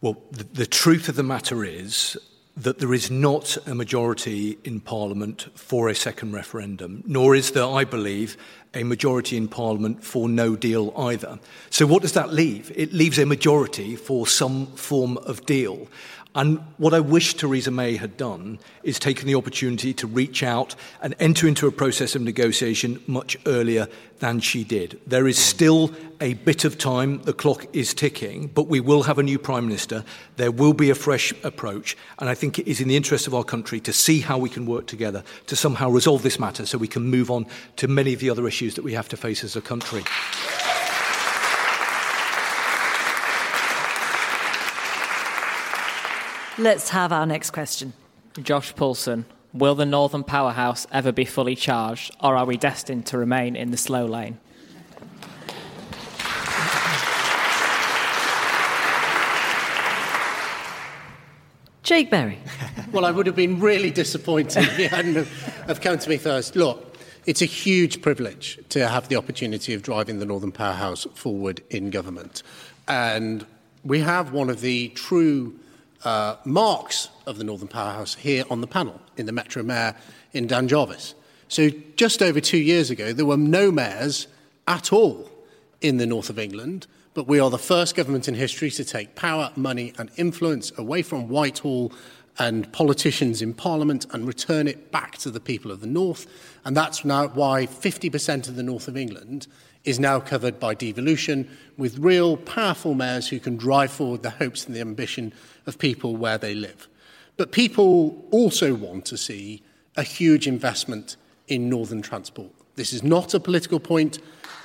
[0.00, 2.16] Well, the, the truth of the matter is
[2.56, 7.66] that there is not a majority in Parliament for a second referendum, nor is there,
[7.66, 8.36] I believe,
[8.74, 11.38] a majority in Parliament for no deal either.
[11.70, 12.72] So, what does that leave?
[12.74, 15.88] It leaves a majority for some form of deal.
[16.36, 20.74] And what I wish Theresa May had done is taken the opportunity to reach out
[21.00, 23.86] and enter into a process of negotiation much earlier
[24.18, 24.98] than she did.
[25.06, 29.18] There is still a bit of time, the clock is ticking, but we will have
[29.18, 30.04] a new Prime Minister.
[30.36, 33.34] There will be a fresh approach, and I think it is in the interest of
[33.34, 36.78] our country to see how we can work together to somehow resolve this matter so
[36.78, 39.44] we can move on to many of the other issues that we have to face
[39.44, 40.02] as a country.
[46.56, 47.94] Let's have our next question.
[48.40, 49.24] Josh Paulson.
[49.52, 53.72] Will the Northern Powerhouse ever be fully charged, or are we destined to remain in
[53.72, 54.38] the slow lane?
[61.82, 62.38] Jake Berry.
[62.92, 65.26] well, I would have been really disappointed if you hadn't
[65.66, 66.54] have come to me first.
[66.54, 71.62] Look, it's a huge privilege to have the opportunity of driving the Northern Powerhouse forward
[71.70, 72.44] in government.
[72.86, 73.44] And
[73.82, 75.58] we have one of the true
[76.04, 79.94] uh, marks of the Northern Powerhouse here on the panel in the Metro Mayor
[80.32, 81.14] in Dan Jarvis.
[81.48, 84.26] So, just over two years ago, there were no mayors
[84.66, 85.30] at all
[85.80, 89.14] in the north of England, but we are the first government in history to take
[89.14, 91.92] power, money, and influence away from Whitehall
[92.38, 96.26] and politicians in Parliament and return it back to the people of the north.
[96.64, 99.46] And that's now why 50% of the north of England
[99.84, 104.66] is now covered by devolution, with real powerful mayors who can drive forward the hopes
[104.66, 105.32] and the ambition
[105.66, 106.88] of people where they live.
[107.36, 109.62] But people also want to see
[109.96, 111.16] a huge investment
[111.48, 112.50] in northern transport.
[112.76, 114.18] This is not a political point.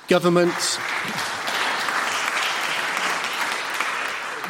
[0.08, 0.76] Governments,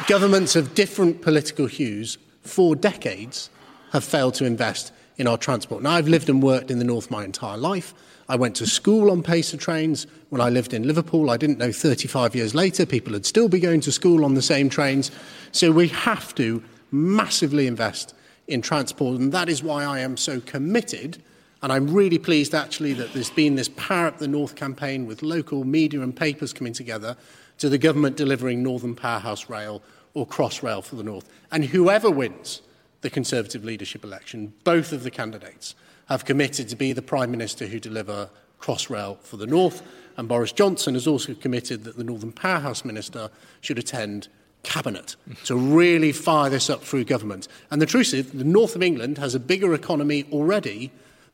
[0.07, 3.49] governments of different political hues for decades
[3.91, 5.83] have failed to invest in our transport.
[5.83, 7.93] Now, I've lived and worked in the north my entire life.
[8.29, 11.29] I went to school on Pacer trains when I lived in Liverpool.
[11.29, 14.41] I didn't know 35 years later people would still be going to school on the
[14.41, 15.11] same trains.
[15.51, 18.13] So we have to massively invest
[18.47, 21.21] in transport, and that is why I am so committed.
[21.61, 25.21] And I'm really pleased actually that there's been this Power Up the North campaign with
[25.21, 27.15] local media and papers coming together
[27.59, 31.29] to the government delivering Northern Powerhouse Rail or Crossrail for the North.
[31.51, 32.61] And whoever wins
[33.01, 35.75] the Conservative leadership election, both of the candidates
[36.07, 39.81] have committed to be the Prime Minister who deliver Crossrail for the North,
[40.17, 43.29] and Boris Johnson has also committed that the Northern Powerhouse Minister
[43.61, 44.27] should attend
[44.63, 47.47] Cabinet to really fire this up through government.
[47.71, 50.91] And the truth is, the North of England has a bigger economy already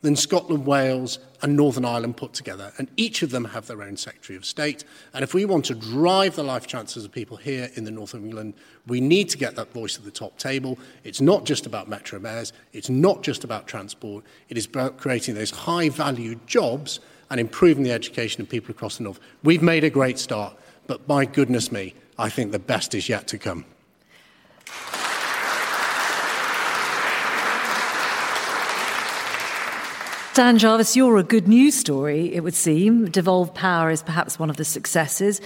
[0.08, 2.72] than Scotland, Wales, and Northern Ireland put together.
[2.78, 4.86] And each of them have their own Secretary of State.
[5.14, 8.14] And if we want to drive the life chances of people here in the north
[8.14, 8.54] of England,
[8.88, 10.80] we need to get that voice at the top table.
[11.04, 15.36] It's not just about metro mayors, it's not just about transport, it is about creating
[15.36, 19.20] those high value jobs and improving the education of people across the north.
[19.44, 20.56] We've made a great start,
[20.88, 23.66] but my goodness me, I think the best is yet to come.
[30.38, 33.10] Dan Jarvis, you're a good news story, it would seem.
[33.10, 35.42] Devolved power is perhaps one of the successes.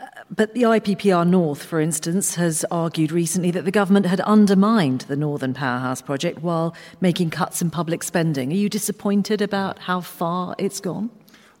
[0.00, 5.02] Uh, but the IPPR North, for instance, has argued recently that the government had undermined
[5.02, 8.50] the Northern Powerhouse project while making cuts in public spending.
[8.50, 11.10] Are you disappointed about how far it's gone?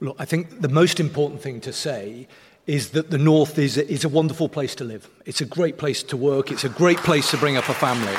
[0.00, 2.26] Look, I think the most important thing to say
[2.66, 5.08] is that the North is a, is a wonderful place to live.
[5.26, 6.50] It's a great place to work.
[6.50, 8.16] It's a great place to bring up a family.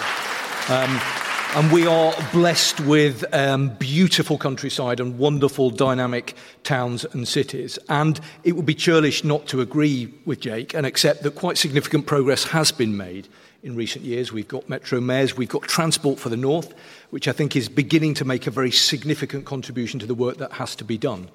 [0.69, 7.79] Um, and we are blessed with um, beautiful countryside and wonderful dynamic towns and cities.
[7.89, 12.05] And it would be churlish not to agree with Jake and accept that quite significant
[12.05, 13.27] progress has been made
[13.63, 14.31] in recent years.
[14.31, 16.73] We've got metro mayors, we've got transport for the north,
[17.09, 20.53] which I think is beginning to make a very significant contribution to the work that
[20.53, 21.29] has to be done.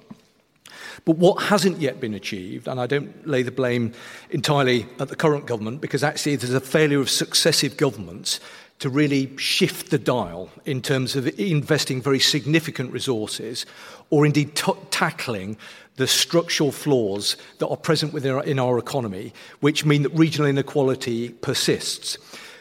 [1.03, 3.93] But what hasn't yet been achieved, and I don't lay the blame
[4.29, 8.39] entirely at the current government, because actually there's a failure of successive governments
[8.79, 13.65] to really shift the dial in terms of investing very significant resources
[14.09, 15.57] or indeed t- tackling
[15.95, 20.49] the structural flaws that are present within our, in our economy, which mean that regional
[20.49, 22.17] inequality persists.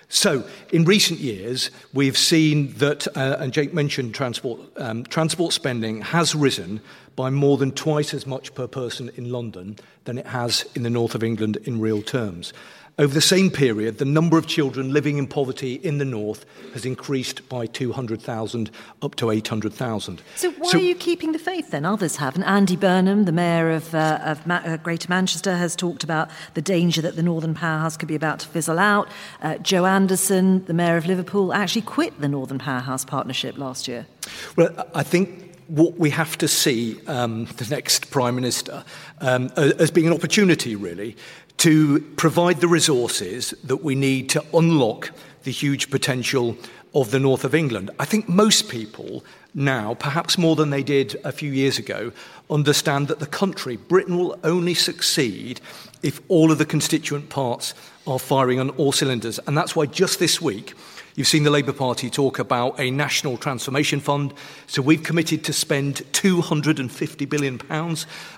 [0.09, 6.03] So, in recent years, we've seen that, uh, and Jake mentioned transport, um, transport spending
[6.03, 6.81] has risen
[7.16, 10.90] by more than twice as much per person in London than it has in the
[10.90, 12.53] north of England in real terms.
[12.96, 16.87] Over the same period, the number of children living in poverty in the north has
[16.87, 18.70] increased by 200,000
[19.02, 20.22] up to 800,000.
[20.37, 21.85] So why so, are you keeping the faith then?
[21.85, 22.44] Others haven't.
[22.44, 26.62] Andy Burnham, the mayor of, uh, of Ma- uh, Greater Manchester, has talked about the
[26.62, 29.09] danger that the Northern Powerhouse could be about to fizzle out.
[29.42, 34.07] Uh, Joe Anderson, the mayor of Liverpool, actually quit the Northern Powerhouse partnership last year.
[34.54, 38.85] Well, I think what we have to see um, the next Prime Minister
[39.20, 41.16] um, as being an opportunity, really,
[41.58, 45.10] to provide the resources that we need to unlock
[45.44, 46.56] the huge potential
[46.94, 47.90] of the north of England.
[47.98, 52.12] I think most people now, perhaps more than they did a few years ago,
[52.50, 55.60] understand that the country, Britain, will only succeed
[56.02, 57.74] if all of the constituent parts
[58.06, 59.38] are firing on all cylinders.
[59.46, 60.74] And that's why just this week,
[61.16, 64.35] You've seen the Labour Party talk about a national transformation fund.
[64.66, 67.61] So we've committed to spend £250 billion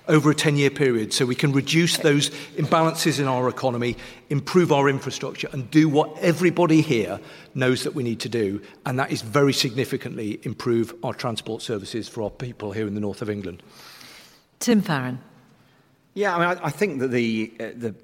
[0.08, 3.96] over a 10 year period so we can reduce those imbalances in our economy,
[4.28, 7.18] improve our infrastructure, and do what everybody here
[7.54, 8.60] knows that we need to do.
[8.84, 13.00] And that is very significantly improve our transport services for our people here in the
[13.00, 13.62] north of England.
[14.58, 15.18] Tim Farron.
[16.12, 17.94] Yeah, I mean, I, I think that the, uh, the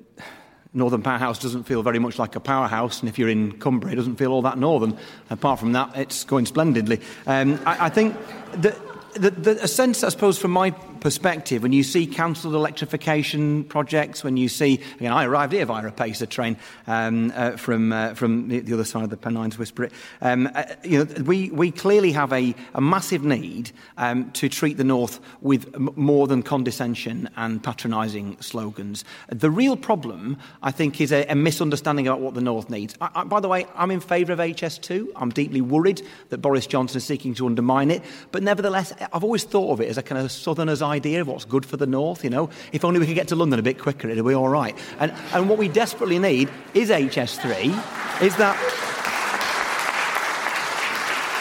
[0.74, 3.96] Northern Powerhouse doesn't feel very much like a powerhouse, and if you're in Cumbria, it
[3.96, 4.96] doesn't feel all that northern.
[5.28, 7.00] Apart from that, it's going splendidly.
[7.26, 8.16] Um, I, I think
[8.54, 8.76] that
[9.14, 14.22] the, the, a sense, I suppose, from my perspective, when you see cancelled electrification projects,
[14.22, 18.14] when you see, again, I arrived here via a Pacer train um, uh, from, uh,
[18.14, 21.50] from the, the, other side of the Pennines Whisper it, um, uh, you know, we,
[21.50, 26.42] we clearly have a, a massive need um, to treat the North with more than
[26.42, 29.04] condescension and patronising slogans.
[29.28, 32.94] The real problem, I think, is a, a misunderstanding about what the North needs.
[33.00, 35.08] I, I, by the way, I'm in favour of HS2.
[35.16, 39.42] I'm deeply worried that Boris Johnson is seeking to undermine it, but nevertheless, I've always
[39.42, 42.22] thought of it as a kind of southerner's idea of what's good for the north,
[42.22, 42.50] you know.
[42.72, 44.76] If only we could get to London a bit quicker, it'll be all right.
[45.00, 48.56] And, and what we desperately need is HS3, is that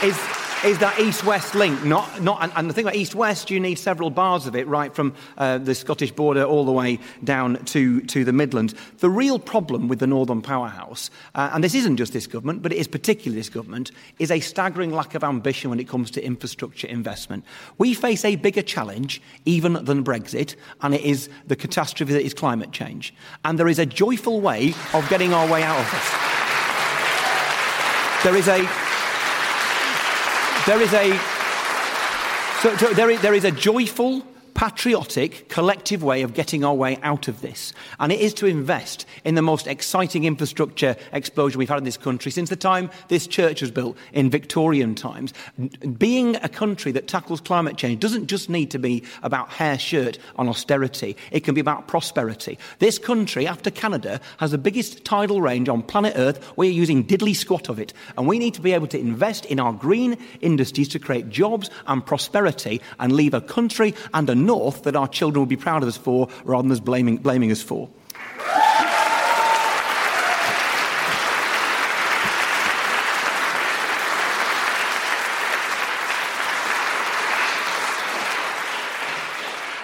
[0.03, 1.83] is is that east-west link.
[1.83, 4.93] Not, not, and, and the thing about east-west, you need several bars of it, right
[4.93, 8.75] from uh, the Scottish border all the way down to, to the Midlands.
[8.99, 12.71] The real problem with the Northern Powerhouse, uh, and this isn't just this government, but
[12.71, 16.23] it is particularly this government, is a staggering lack of ambition when it comes to
[16.23, 17.43] infrastructure investment.
[17.79, 22.35] We face a bigger challenge even than Brexit, and it is the catastrophe that is
[22.35, 23.15] climate change.
[23.43, 26.09] And there is a joyful way of getting our way out of this.
[28.23, 28.63] There is a
[30.65, 31.17] there is a
[32.61, 34.21] so, so there, is, there is a joyful
[34.61, 37.73] patriotic, collective way of getting our way out of this.
[37.99, 41.97] And it is to invest in the most exciting infrastructure explosion we've had in this
[41.97, 45.33] country since the time this church was built in Victorian times.
[45.97, 50.19] Being a country that tackles climate change doesn't just need to be about hair shirt
[50.35, 52.59] on austerity, it can be about prosperity.
[52.77, 56.53] This country, after Canada, has the biggest tidal range on planet Earth.
[56.55, 57.93] We're using diddly squat of it.
[58.15, 61.71] And we need to be able to invest in our green industries to create jobs
[61.87, 65.81] and prosperity and leave a country and a north that our children will be proud
[65.81, 67.89] of us for rather than us blaming, blaming us for.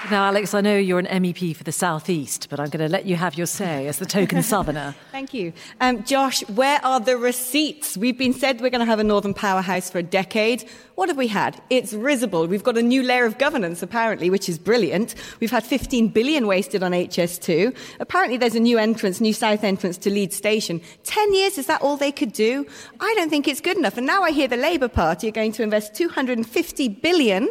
[0.10, 2.90] Now, Alex, I know you're an MEP for the South East, but I'm going to
[2.90, 4.96] let you have your say as the token Southerner.
[5.12, 5.52] Thank you.
[5.82, 7.98] Um, Josh, where are the receipts?
[7.98, 10.64] We've been said we're going to have a Northern powerhouse for a decade.
[10.96, 11.62] What have we had?
[11.70, 12.48] It's risible.
[12.48, 15.14] We've got a new layer of governance, apparently, which is brilliant.
[15.42, 17.76] We've had 15 billion wasted on HS2.
[18.00, 20.82] Apparently, there's a new entrance, new south entrance to Leeds Station.
[21.04, 22.66] 10 years, is that all they could do?
[23.02, 23.98] I don't think it's good enough.
[23.98, 27.50] And now I hear the Labour Party are going to invest 250 billion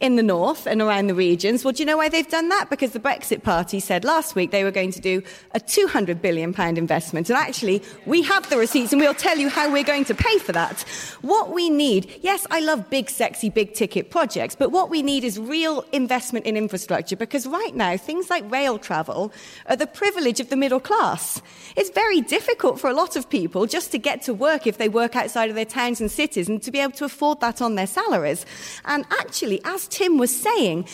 [0.00, 1.64] in the north and around the regions.
[1.64, 2.70] Well, do you know why they've done that?
[2.70, 5.22] Because the Brexit Party said last week they were going to do
[5.52, 7.28] a 200 billion pound investment.
[7.28, 10.38] And actually, we have the receipts and we'll tell you how we're going to pay
[10.38, 10.82] for that.
[11.22, 15.24] What we need, yes, I love big, sexy, big ticket projects, but what we need
[15.24, 19.32] is real investment in infrastructure because right now, things like rail travel
[19.66, 21.42] are the privilege of the middle class.
[21.74, 24.88] It's very difficult for a lot of people just to get to work if they
[24.88, 27.74] work outside of their towns and cities and to be able to afford that on
[27.74, 28.46] their salaries.
[28.84, 30.86] And actually, as Tim was saying,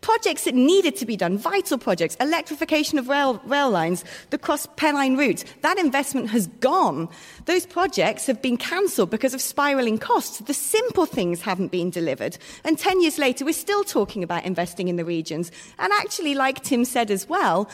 [0.00, 4.66] projects that needed to be done, vital projects, electrification of rail, rail lines, the cross
[4.76, 7.08] Pennine route, that investment has gone.
[7.46, 10.38] Those projects have been cancelled because of spiralling costs.
[10.38, 12.38] The simple things haven't been delivered.
[12.64, 15.52] And 10 years later, we're still talking about investing in the regions.
[15.78, 17.68] And actually, like Tim said as well,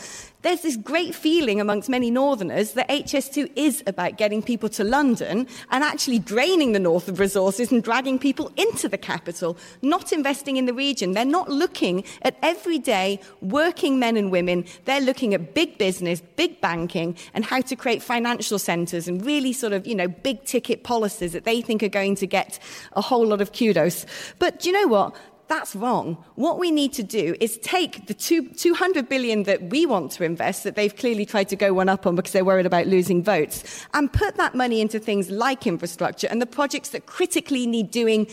[0.47, 5.49] there's this great feeling amongst many Northerners that HS2 is about getting people to London
[5.73, 10.57] and actually draining the north of resources and dragging people into the capital, not investing
[10.57, 11.15] in the region.
[11.15, 14.67] They're not looking at everyday working men and women.
[14.85, 19.53] They're looking at big business, big banking, and how to create financial centres and really
[19.53, 22.61] sort of, you know, big ticket policies that they think are going to get
[22.93, 24.07] a whole lot of kudos.
[24.39, 25.17] But do you know what?
[25.49, 26.17] That's wrong.
[26.35, 30.25] What we need to do is take the two, 200 billion that we want to
[30.25, 33.23] invest, that they've clearly tried to go one up on because they're worried about losing
[33.23, 37.93] votes, and put that money into things like infrastructure and the projects that critically need
[37.93, 38.27] doing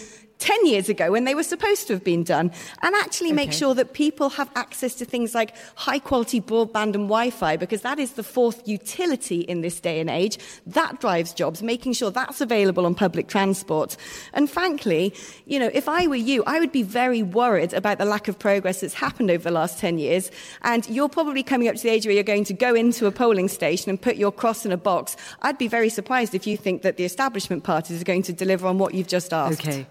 [0.44, 3.36] 10 years ago when they were supposed to have been done, and actually okay.
[3.36, 7.56] make sure that people have access to things like high quality broadband and Wi Fi,
[7.56, 10.38] because that is the fourth utility in this day and age.
[10.68, 13.96] That drives jobs, making sure that's available on public transport.
[14.34, 15.14] And frankly,
[15.46, 18.38] you know, if I were you, I would be very worried about the lack of
[18.38, 20.30] progress that's happened over the last 10 years.
[20.64, 23.12] And you're probably coming up to the age where you're going to go into a
[23.12, 25.16] polling station and put your cross in a box.
[25.42, 28.68] I'd be very surprised if you think that the establishment parties are going to deliver
[28.68, 29.62] on what you've just asked.
[29.62, 29.88] Okay.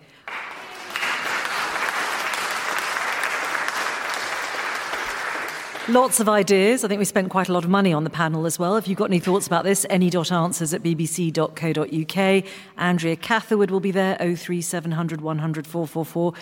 [5.93, 6.85] Lots of ideas.
[6.85, 8.79] I think we spent quite a lot of money on the panel as well.
[8.79, 12.45] If you've got any thoughts about this, any.answers at bbc.co.uk.
[12.79, 16.33] Andrea Catherwood will be there, 03700 100 444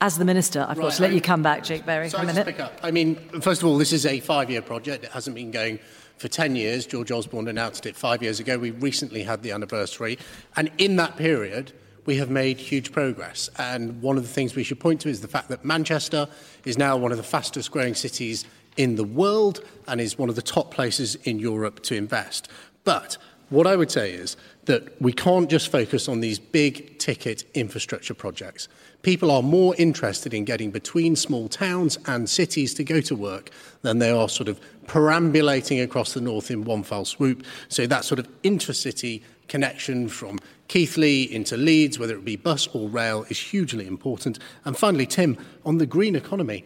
[0.00, 2.24] as the minister, I've right, got to let you come back, Jake Berry, so a
[2.24, 2.44] minute.
[2.46, 2.78] Pick up.
[2.82, 5.02] I mean, first of all, this is a five-year project.
[5.02, 5.80] It hasn't been going
[6.18, 6.86] for 10 years.
[6.86, 8.58] George Osborne announced it five years ago.
[8.58, 10.18] We recently had the anniversary.
[10.56, 11.72] And in that period,
[12.06, 13.48] we have made huge progress.
[13.58, 16.28] And one of the things we should point to is the fact that Manchester
[16.64, 18.44] is now one of the fastest growing cities
[18.76, 22.48] in the world and is one of the top places in Europe to invest.
[22.84, 23.16] But
[23.50, 28.14] what I would say is that we can't just focus on these big ticket infrastructure
[28.14, 28.68] projects.
[29.02, 33.50] People are more interested in getting between small towns and cities to go to work
[33.82, 37.44] than they are sort of perambulating across the north in one fell swoop.
[37.68, 42.88] So that sort of intercity connection from Keighley into Leeds, whether it be bus or
[42.88, 44.38] rail, is hugely important.
[44.64, 46.64] And finally, Tim, on the green economy,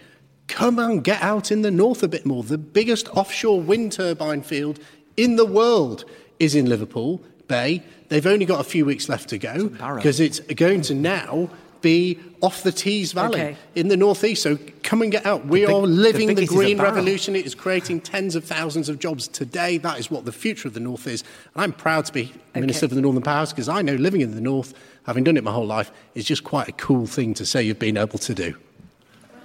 [0.48, 2.42] come and get out in the north a bit more.
[2.42, 4.80] The biggest offshore wind turbine field
[5.16, 6.04] in the world
[6.38, 7.82] is in Liverpool Bay.
[8.08, 12.18] They've only got a few weeks left to go because it's going to now be
[12.40, 13.56] off the Tees Valley okay.
[13.74, 14.42] in the northeast.
[14.42, 15.46] So come and get out.
[15.46, 17.36] We big, are living the, the green revolution.
[17.36, 19.78] It is creating tens of thousands of jobs today.
[19.78, 21.22] That is what the future of the north is.
[21.54, 22.60] And I'm proud to be okay.
[22.60, 24.74] Minister for the Northern Powers because I know living in the north,
[25.06, 27.78] having done it my whole life, is just quite a cool thing to say you've
[27.78, 28.56] been able to do.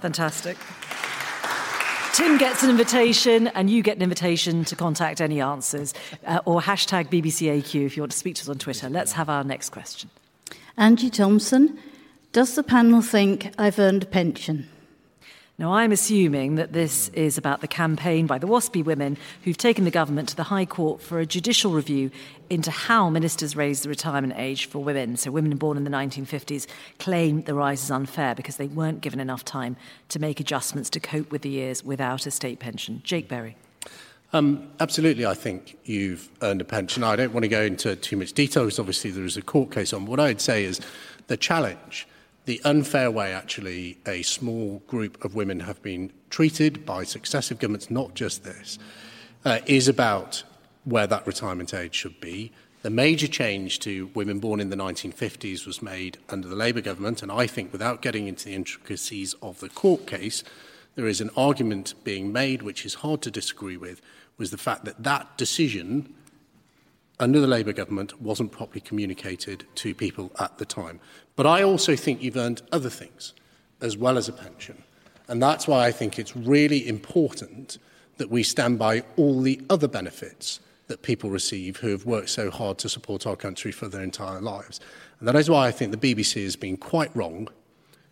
[0.00, 0.56] Fantastic.
[2.14, 5.92] Tim gets an invitation, and you get an invitation to contact any answers,
[6.26, 8.88] uh, or hashtag BBCAQ if you want to speak to us on Twitter.
[8.88, 10.10] Let's have our next question.
[10.76, 11.76] Angie Thompson,
[12.32, 14.68] does the panel think I've earned a pension?
[15.56, 19.84] Now, I'm assuming that this is about the campaign by the WASPI women who've taken
[19.84, 22.10] the government to the High Court for a judicial review
[22.50, 25.16] into how ministers raise the retirement age for women.
[25.16, 26.66] So, women born in the 1950s
[26.98, 29.76] claim the rise is unfair because they weren't given enough time
[30.08, 33.00] to make adjustments to cope with the years without a state pension.
[33.04, 33.56] Jake Berry.
[34.32, 37.04] Um, absolutely, I think you've earned a pension.
[37.04, 39.70] I don't want to go into too much detail because obviously there is a court
[39.70, 40.06] case on.
[40.06, 40.80] What I'd say is
[41.28, 42.08] the challenge
[42.46, 47.90] the unfair way, actually, a small group of women have been treated by successive governments,
[47.90, 48.78] not just this,
[49.44, 50.42] uh, is about
[50.84, 52.52] where that retirement age should be.
[52.82, 57.22] The major change to women born in the 1950s was made under the Labour government,
[57.22, 60.44] and I think, without getting into the intricacies of the court case,
[60.94, 64.02] there is an argument being made, which is hard to disagree with,
[64.36, 66.12] was the fact that that decision
[67.20, 71.00] under the Labour government wasn't properly communicated to people at the time.
[71.36, 73.32] But I also think you've earned other things
[73.80, 74.82] as well as a pension.
[75.28, 77.78] And that's why I think it's really important
[78.16, 82.50] that we stand by all the other benefits that people receive who have worked so
[82.50, 84.80] hard to support our country for their entire lives.
[85.18, 87.48] And that is why I think the BBC has been quite wrong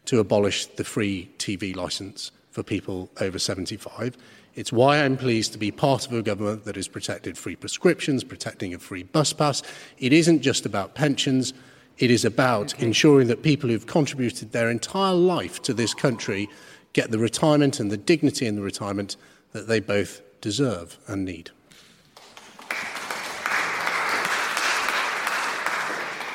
[0.06, 4.16] to abolish the free TV licence for people over 75.
[4.54, 8.22] It's why I'm pleased to be part of a government that has protected free prescriptions,
[8.22, 9.62] protecting a free bus pass.
[9.98, 11.54] It isn't just about pensions.
[11.98, 12.86] It is about okay.
[12.86, 16.50] ensuring that people who've contributed their entire life to this country
[16.92, 19.16] get the retirement and the dignity in the retirement
[19.52, 21.50] that they both deserve and need.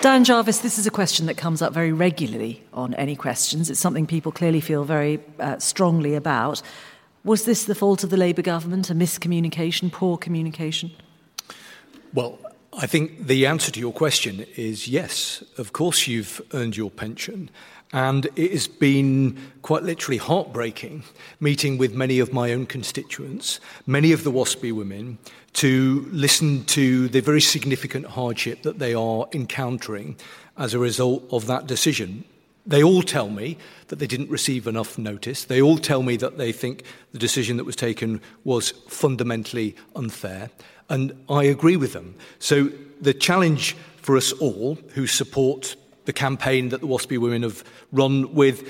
[0.02, 3.70] Dan Jarvis, this is a question that comes up very regularly on any questions.
[3.70, 6.62] It's something people clearly feel very uh, strongly about.
[7.24, 10.92] Was this the fault of the Labour government, a miscommunication, poor communication?
[12.14, 12.40] Well,
[12.80, 15.44] I think the answer to your question is yes.
[15.58, 17.50] Of course, you've earned your pension.
[17.94, 21.04] And it has been quite literally heartbreaking
[21.40, 25.18] meeting with many of my own constituents, many of the WASPI women,
[25.54, 30.18] to listen to the very significant hardship that they are encountering
[30.58, 32.26] as a result of that decision.
[32.68, 33.58] They all tell me
[33.88, 35.46] that they didn't receive enough notice.
[35.46, 40.50] They all tell me that they think the decision that was taken was fundamentally unfair.
[40.90, 42.16] And I agree with them.
[42.40, 47.64] So the challenge for us all who support the campaign that the WASPI women have
[47.92, 48.70] run with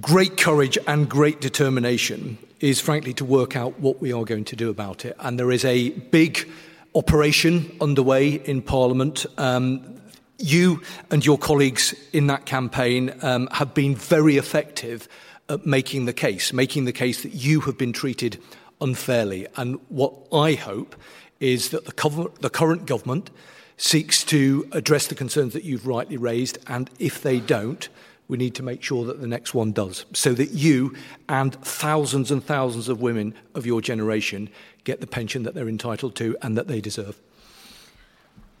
[0.00, 4.56] great courage and great determination is frankly to work out what we are going to
[4.56, 5.16] do about it.
[5.18, 6.48] And there is a big
[6.94, 9.26] operation underway in Parliament.
[9.36, 9.95] Um,
[10.38, 15.08] you and your colleagues in that campaign um, have been very effective
[15.48, 18.40] at making the case, making the case that you have been treated
[18.80, 19.46] unfairly.
[19.56, 20.96] And what I hope
[21.40, 23.30] is that the, cover- the current government
[23.76, 27.88] seeks to address the concerns that you've rightly raised, and if they don't,
[28.28, 30.94] we need to make sure that the next one does, so that you
[31.28, 34.48] and thousands and thousands of women of your generation
[34.84, 37.20] get the pension that they're entitled to and that they deserve.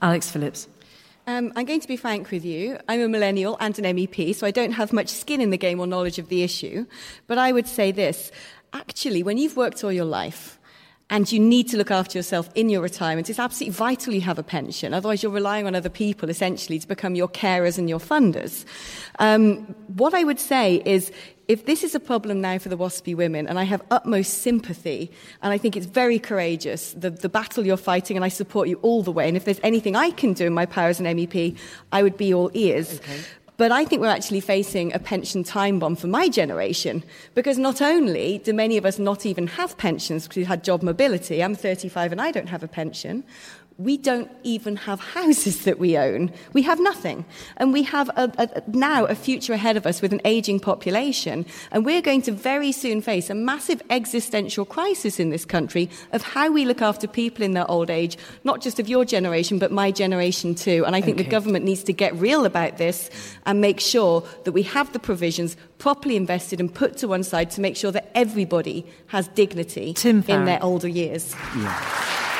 [0.02, 0.68] Alex Phillips.
[1.28, 2.78] Um, I'm going to be frank with you.
[2.88, 5.80] I'm a millennial and an MEP, so I don't have much skin in the game
[5.80, 6.86] or knowledge of the issue.
[7.26, 8.30] But I would say this
[8.72, 10.58] actually, when you've worked all your life,
[11.08, 13.30] and you need to look after yourself in your retirement.
[13.30, 14.92] It's absolutely vital you have a pension.
[14.92, 18.64] Otherwise, you're relying on other people essentially to become your carers and your funders.
[19.20, 19.58] Um,
[19.96, 21.12] what I would say is
[21.48, 25.10] if this is a problem now for the WASPI women, and I have utmost sympathy,
[25.42, 28.76] and I think it's very courageous, the, the battle you're fighting, and I support you
[28.82, 31.06] all the way, and if there's anything I can do in my power as an
[31.06, 31.56] MEP,
[31.92, 32.98] I would be all ears.
[32.98, 33.20] Okay.
[33.58, 37.02] But I think we're actually facing a pension time bomb for my generation
[37.34, 40.82] because not only do many of us not even have pensions because we've had job
[40.82, 43.24] mobility, I'm 35 and I don't have a pension,
[43.78, 46.32] we don't even have houses that we own.
[46.54, 47.26] We have nothing.
[47.58, 51.44] And we have a, a, now a future ahead of us with an aging population.
[51.70, 56.22] And we're going to very soon face a massive existential crisis in this country of
[56.22, 59.70] how we look after people in their old age, not just of your generation, but
[59.70, 60.84] my generation too.
[60.86, 61.24] And I think okay.
[61.24, 63.10] the government needs to get real about this
[63.44, 67.50] and make sure that we have the provisions properly invested and put to one side
[67.50, 71.34] to make sure that everybody has dignity in their older years.
[71.54, 72.32] Yeah.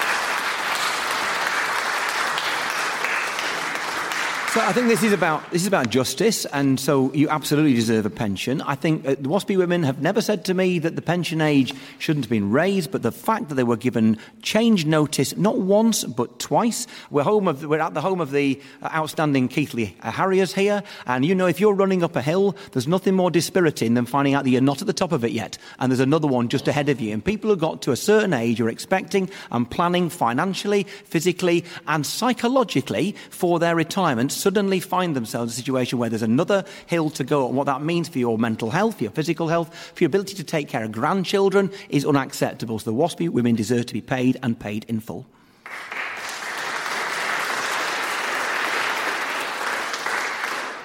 [4.56, 8.06] So I think this is about this is about justice, and so you absolutely deserve
[8.06, 8.62] a pension.
[8.62, 11.74] I think uh, the WASPI women have never said to me that the pension age
[11.98, 16.04] shouldn't have been raised, but the fact that they were given change notice not once
[16.04, 16.86] but twice.
[17.10, 21.22] We're home of we're at the home of the uh, outstanding Keighley Harriers here, and
[21.26, 24.44] you know if you're running up a hill, there's nothing more dispiriting than finding out
[24.44, 26.88] that you're not at the top of it yet, and there's another one just ahead
[26.88, 27.12] of you.
[27.12, 32.06] And people who got to a certain age are expecting and planning financially, physically, and
[32.06, 37.24] psychologically for their retirement suddenly find themselves in a situation where there's another hill to
[37.24, 40.06] go, and what that means for your mental health, for your physical health, for your
[40.06, 42.78] ability to take care of grandchildren is unacceptable.
[42.78, 45.26] So the WASPI women deserve to be paid and paid in full.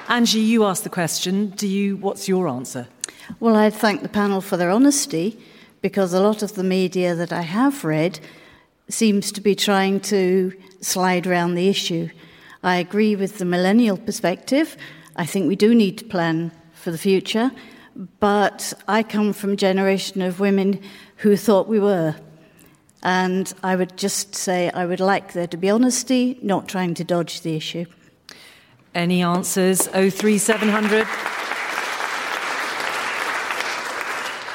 [0.10, 1.52] Angie, you asked the question.
[1.52, 1.98] Do you?
[1.98, 2.88] What's your answer?
[3.40, 5.40] Well, I'd thank the panel for their honesty
[5.84, 8.20] because a lot of the media that I have read
[8.90, 10.52] seems to be trying to
[10.82, 12.10] slide around the issue.
[12.64, 14.78] I agree with the millennial perspective.
[15.16, 17.52] I think we do need to plan for the future,
[18.20, 20.80] but I come from a generation of women
[21.18, 22.16] who thought we were.
[23.04, 27.04] And I would just say I would like there to be honesty, not trying to
[27.04, 27.86] dodge the issue.
[28.94, 29.88] Any answers?
[29.88, 31.41] 03700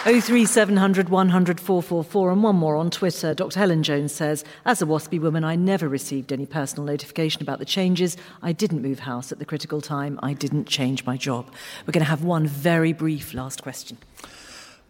[0.06, 3.34] 03700 100 444 and one more on Twitter.
[3.34, 3.58] Dr.
[3.58, 7.64] Helen Jones says, As a WASPI woman, I never received any personal notification about the
[7.64, 8.16] changes.
[8.40, 10.20] I didn't move house at the critical time.
[10.22, 11.50] I didn't change my job.
[11.84, 13.98] We're going to have one very brief last question.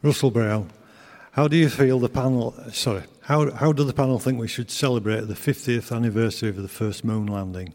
[0.03, 0.71] Russell Brown,
[1.33, 4.71] how do you feel the panel, sorry, how, how do the panel think we should
[4.71, 7.73] celebrate the 50th anniversary of the first moon landing?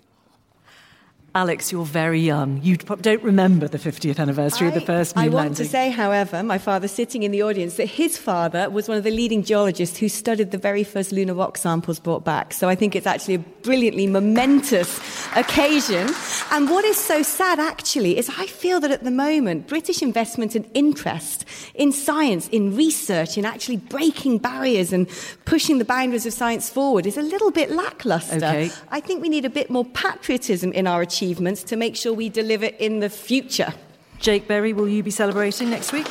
[1.34, 2.60] Alex, you're very young.
[2.62, 5.40] You don't remember the 50th anniversary I, of the first moon landing.
[5.40, 8.90] I want to say, however, my father sitting in the audience, that his father was
[8.90, 12.52] one of the leading geologists who studied the very first lunar rock samples brought back.
[12.52, 15.00] So I think it's actually a brilliantly momentous
[15.34, 16.10] occasion.
[16.52, 20.54] And what is so sad, actually, is I feel that at the moment, British investment
[20.54, 25.08] and interest in science, in research, in actually breaking barriers and
[25.46, 28.36] pushing the boundaries of science forward is a little bit lackluster.
[28.36, 28.70] Okay.
[28.90, 32.12] I think we need a bit more patriotism in our achievements achievements to make sure
[32.12, 33.72] we deliver in the future.
[34.18, 36.08] Jake Berry, will you be celebrating next week?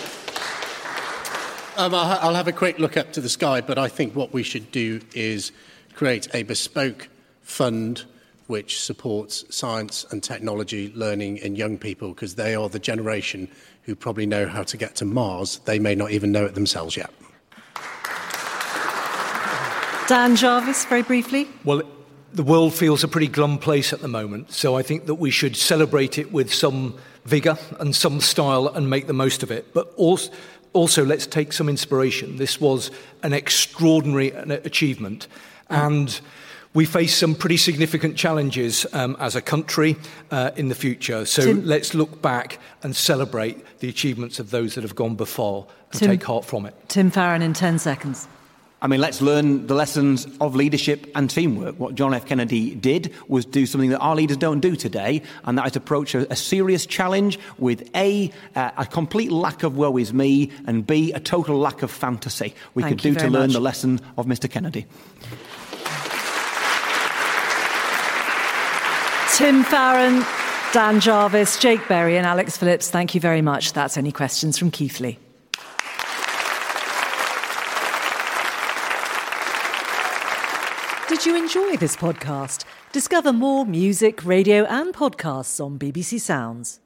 [1.76, 4.44] Um, I'll have a quick look up to the sky, but I think what we
[4.44, 5.50] should do is
[5.94, 7.08] create a bespoke
[7.42, 8.04] fund
[8.46, 13.48] which supports science and technology learning in young people because they are the generation
[13.82, 15.58] who probably know how to get to Mars.
[15.64, 17.10] They may not even know it themselves yet.
[20.06, 21.48] Dan Jarvis, very briefly.
[21.64, 21.82] Well,
[22.32, 25.30] the world feels a pretty glum place at the moment, so I think that we
[25.30, 29.72] should celebrate it with some vigour and some style and make the most of it.
[29.74, 30.32] But also,
[30.72, 32.36] also let's take some inspiration.
[32.36, 32.90] This was
[33.22, 35.26] an extraordinary achievement,
[35.68, 36.20] and
[36.72, 39.96] we face some pretty significant challenges um, as a country
[40.30, 41.24] uh, in the future.
[41.24, 45.66] So Tim, let's look back and celebrate the achievements of those that have gone before
[45.90, 46.74] and Tim, take heart from it.
[46.88, 48.28] Tim Farron in 10 seconds.
[48.82, 51.78] I mean, let's learn the lessons of leadership and teamwork.
[51.78, 52.24] What John F.
[52.24, 56.14] Kennedy did was do something that our leaders don't do today, and that is approach
[56.14, 60.86] a, a serious challenge with A, uh, a complete lack of woe is me, and
[60.86, 62.54] B, a total lack of fantasy.
[62.74, 63.52] We Thank could do to learn much.
[63.52, 64.50] the lesson of Mr.
[64.50, 64.86] Kennedy.
[69.36, 70.24] Tim Farron,
[70.72, 73.74] Dan Jarvis, Jake Berry, and Alex Phillips, thank you very much.
[73.74, 75.18] That's any questions from Keighley.
[81.10, 82.64] Did you enjoy this podcast?
[82.92, 86.78] Discover more music, radio, and podcasts on BBC Sounds.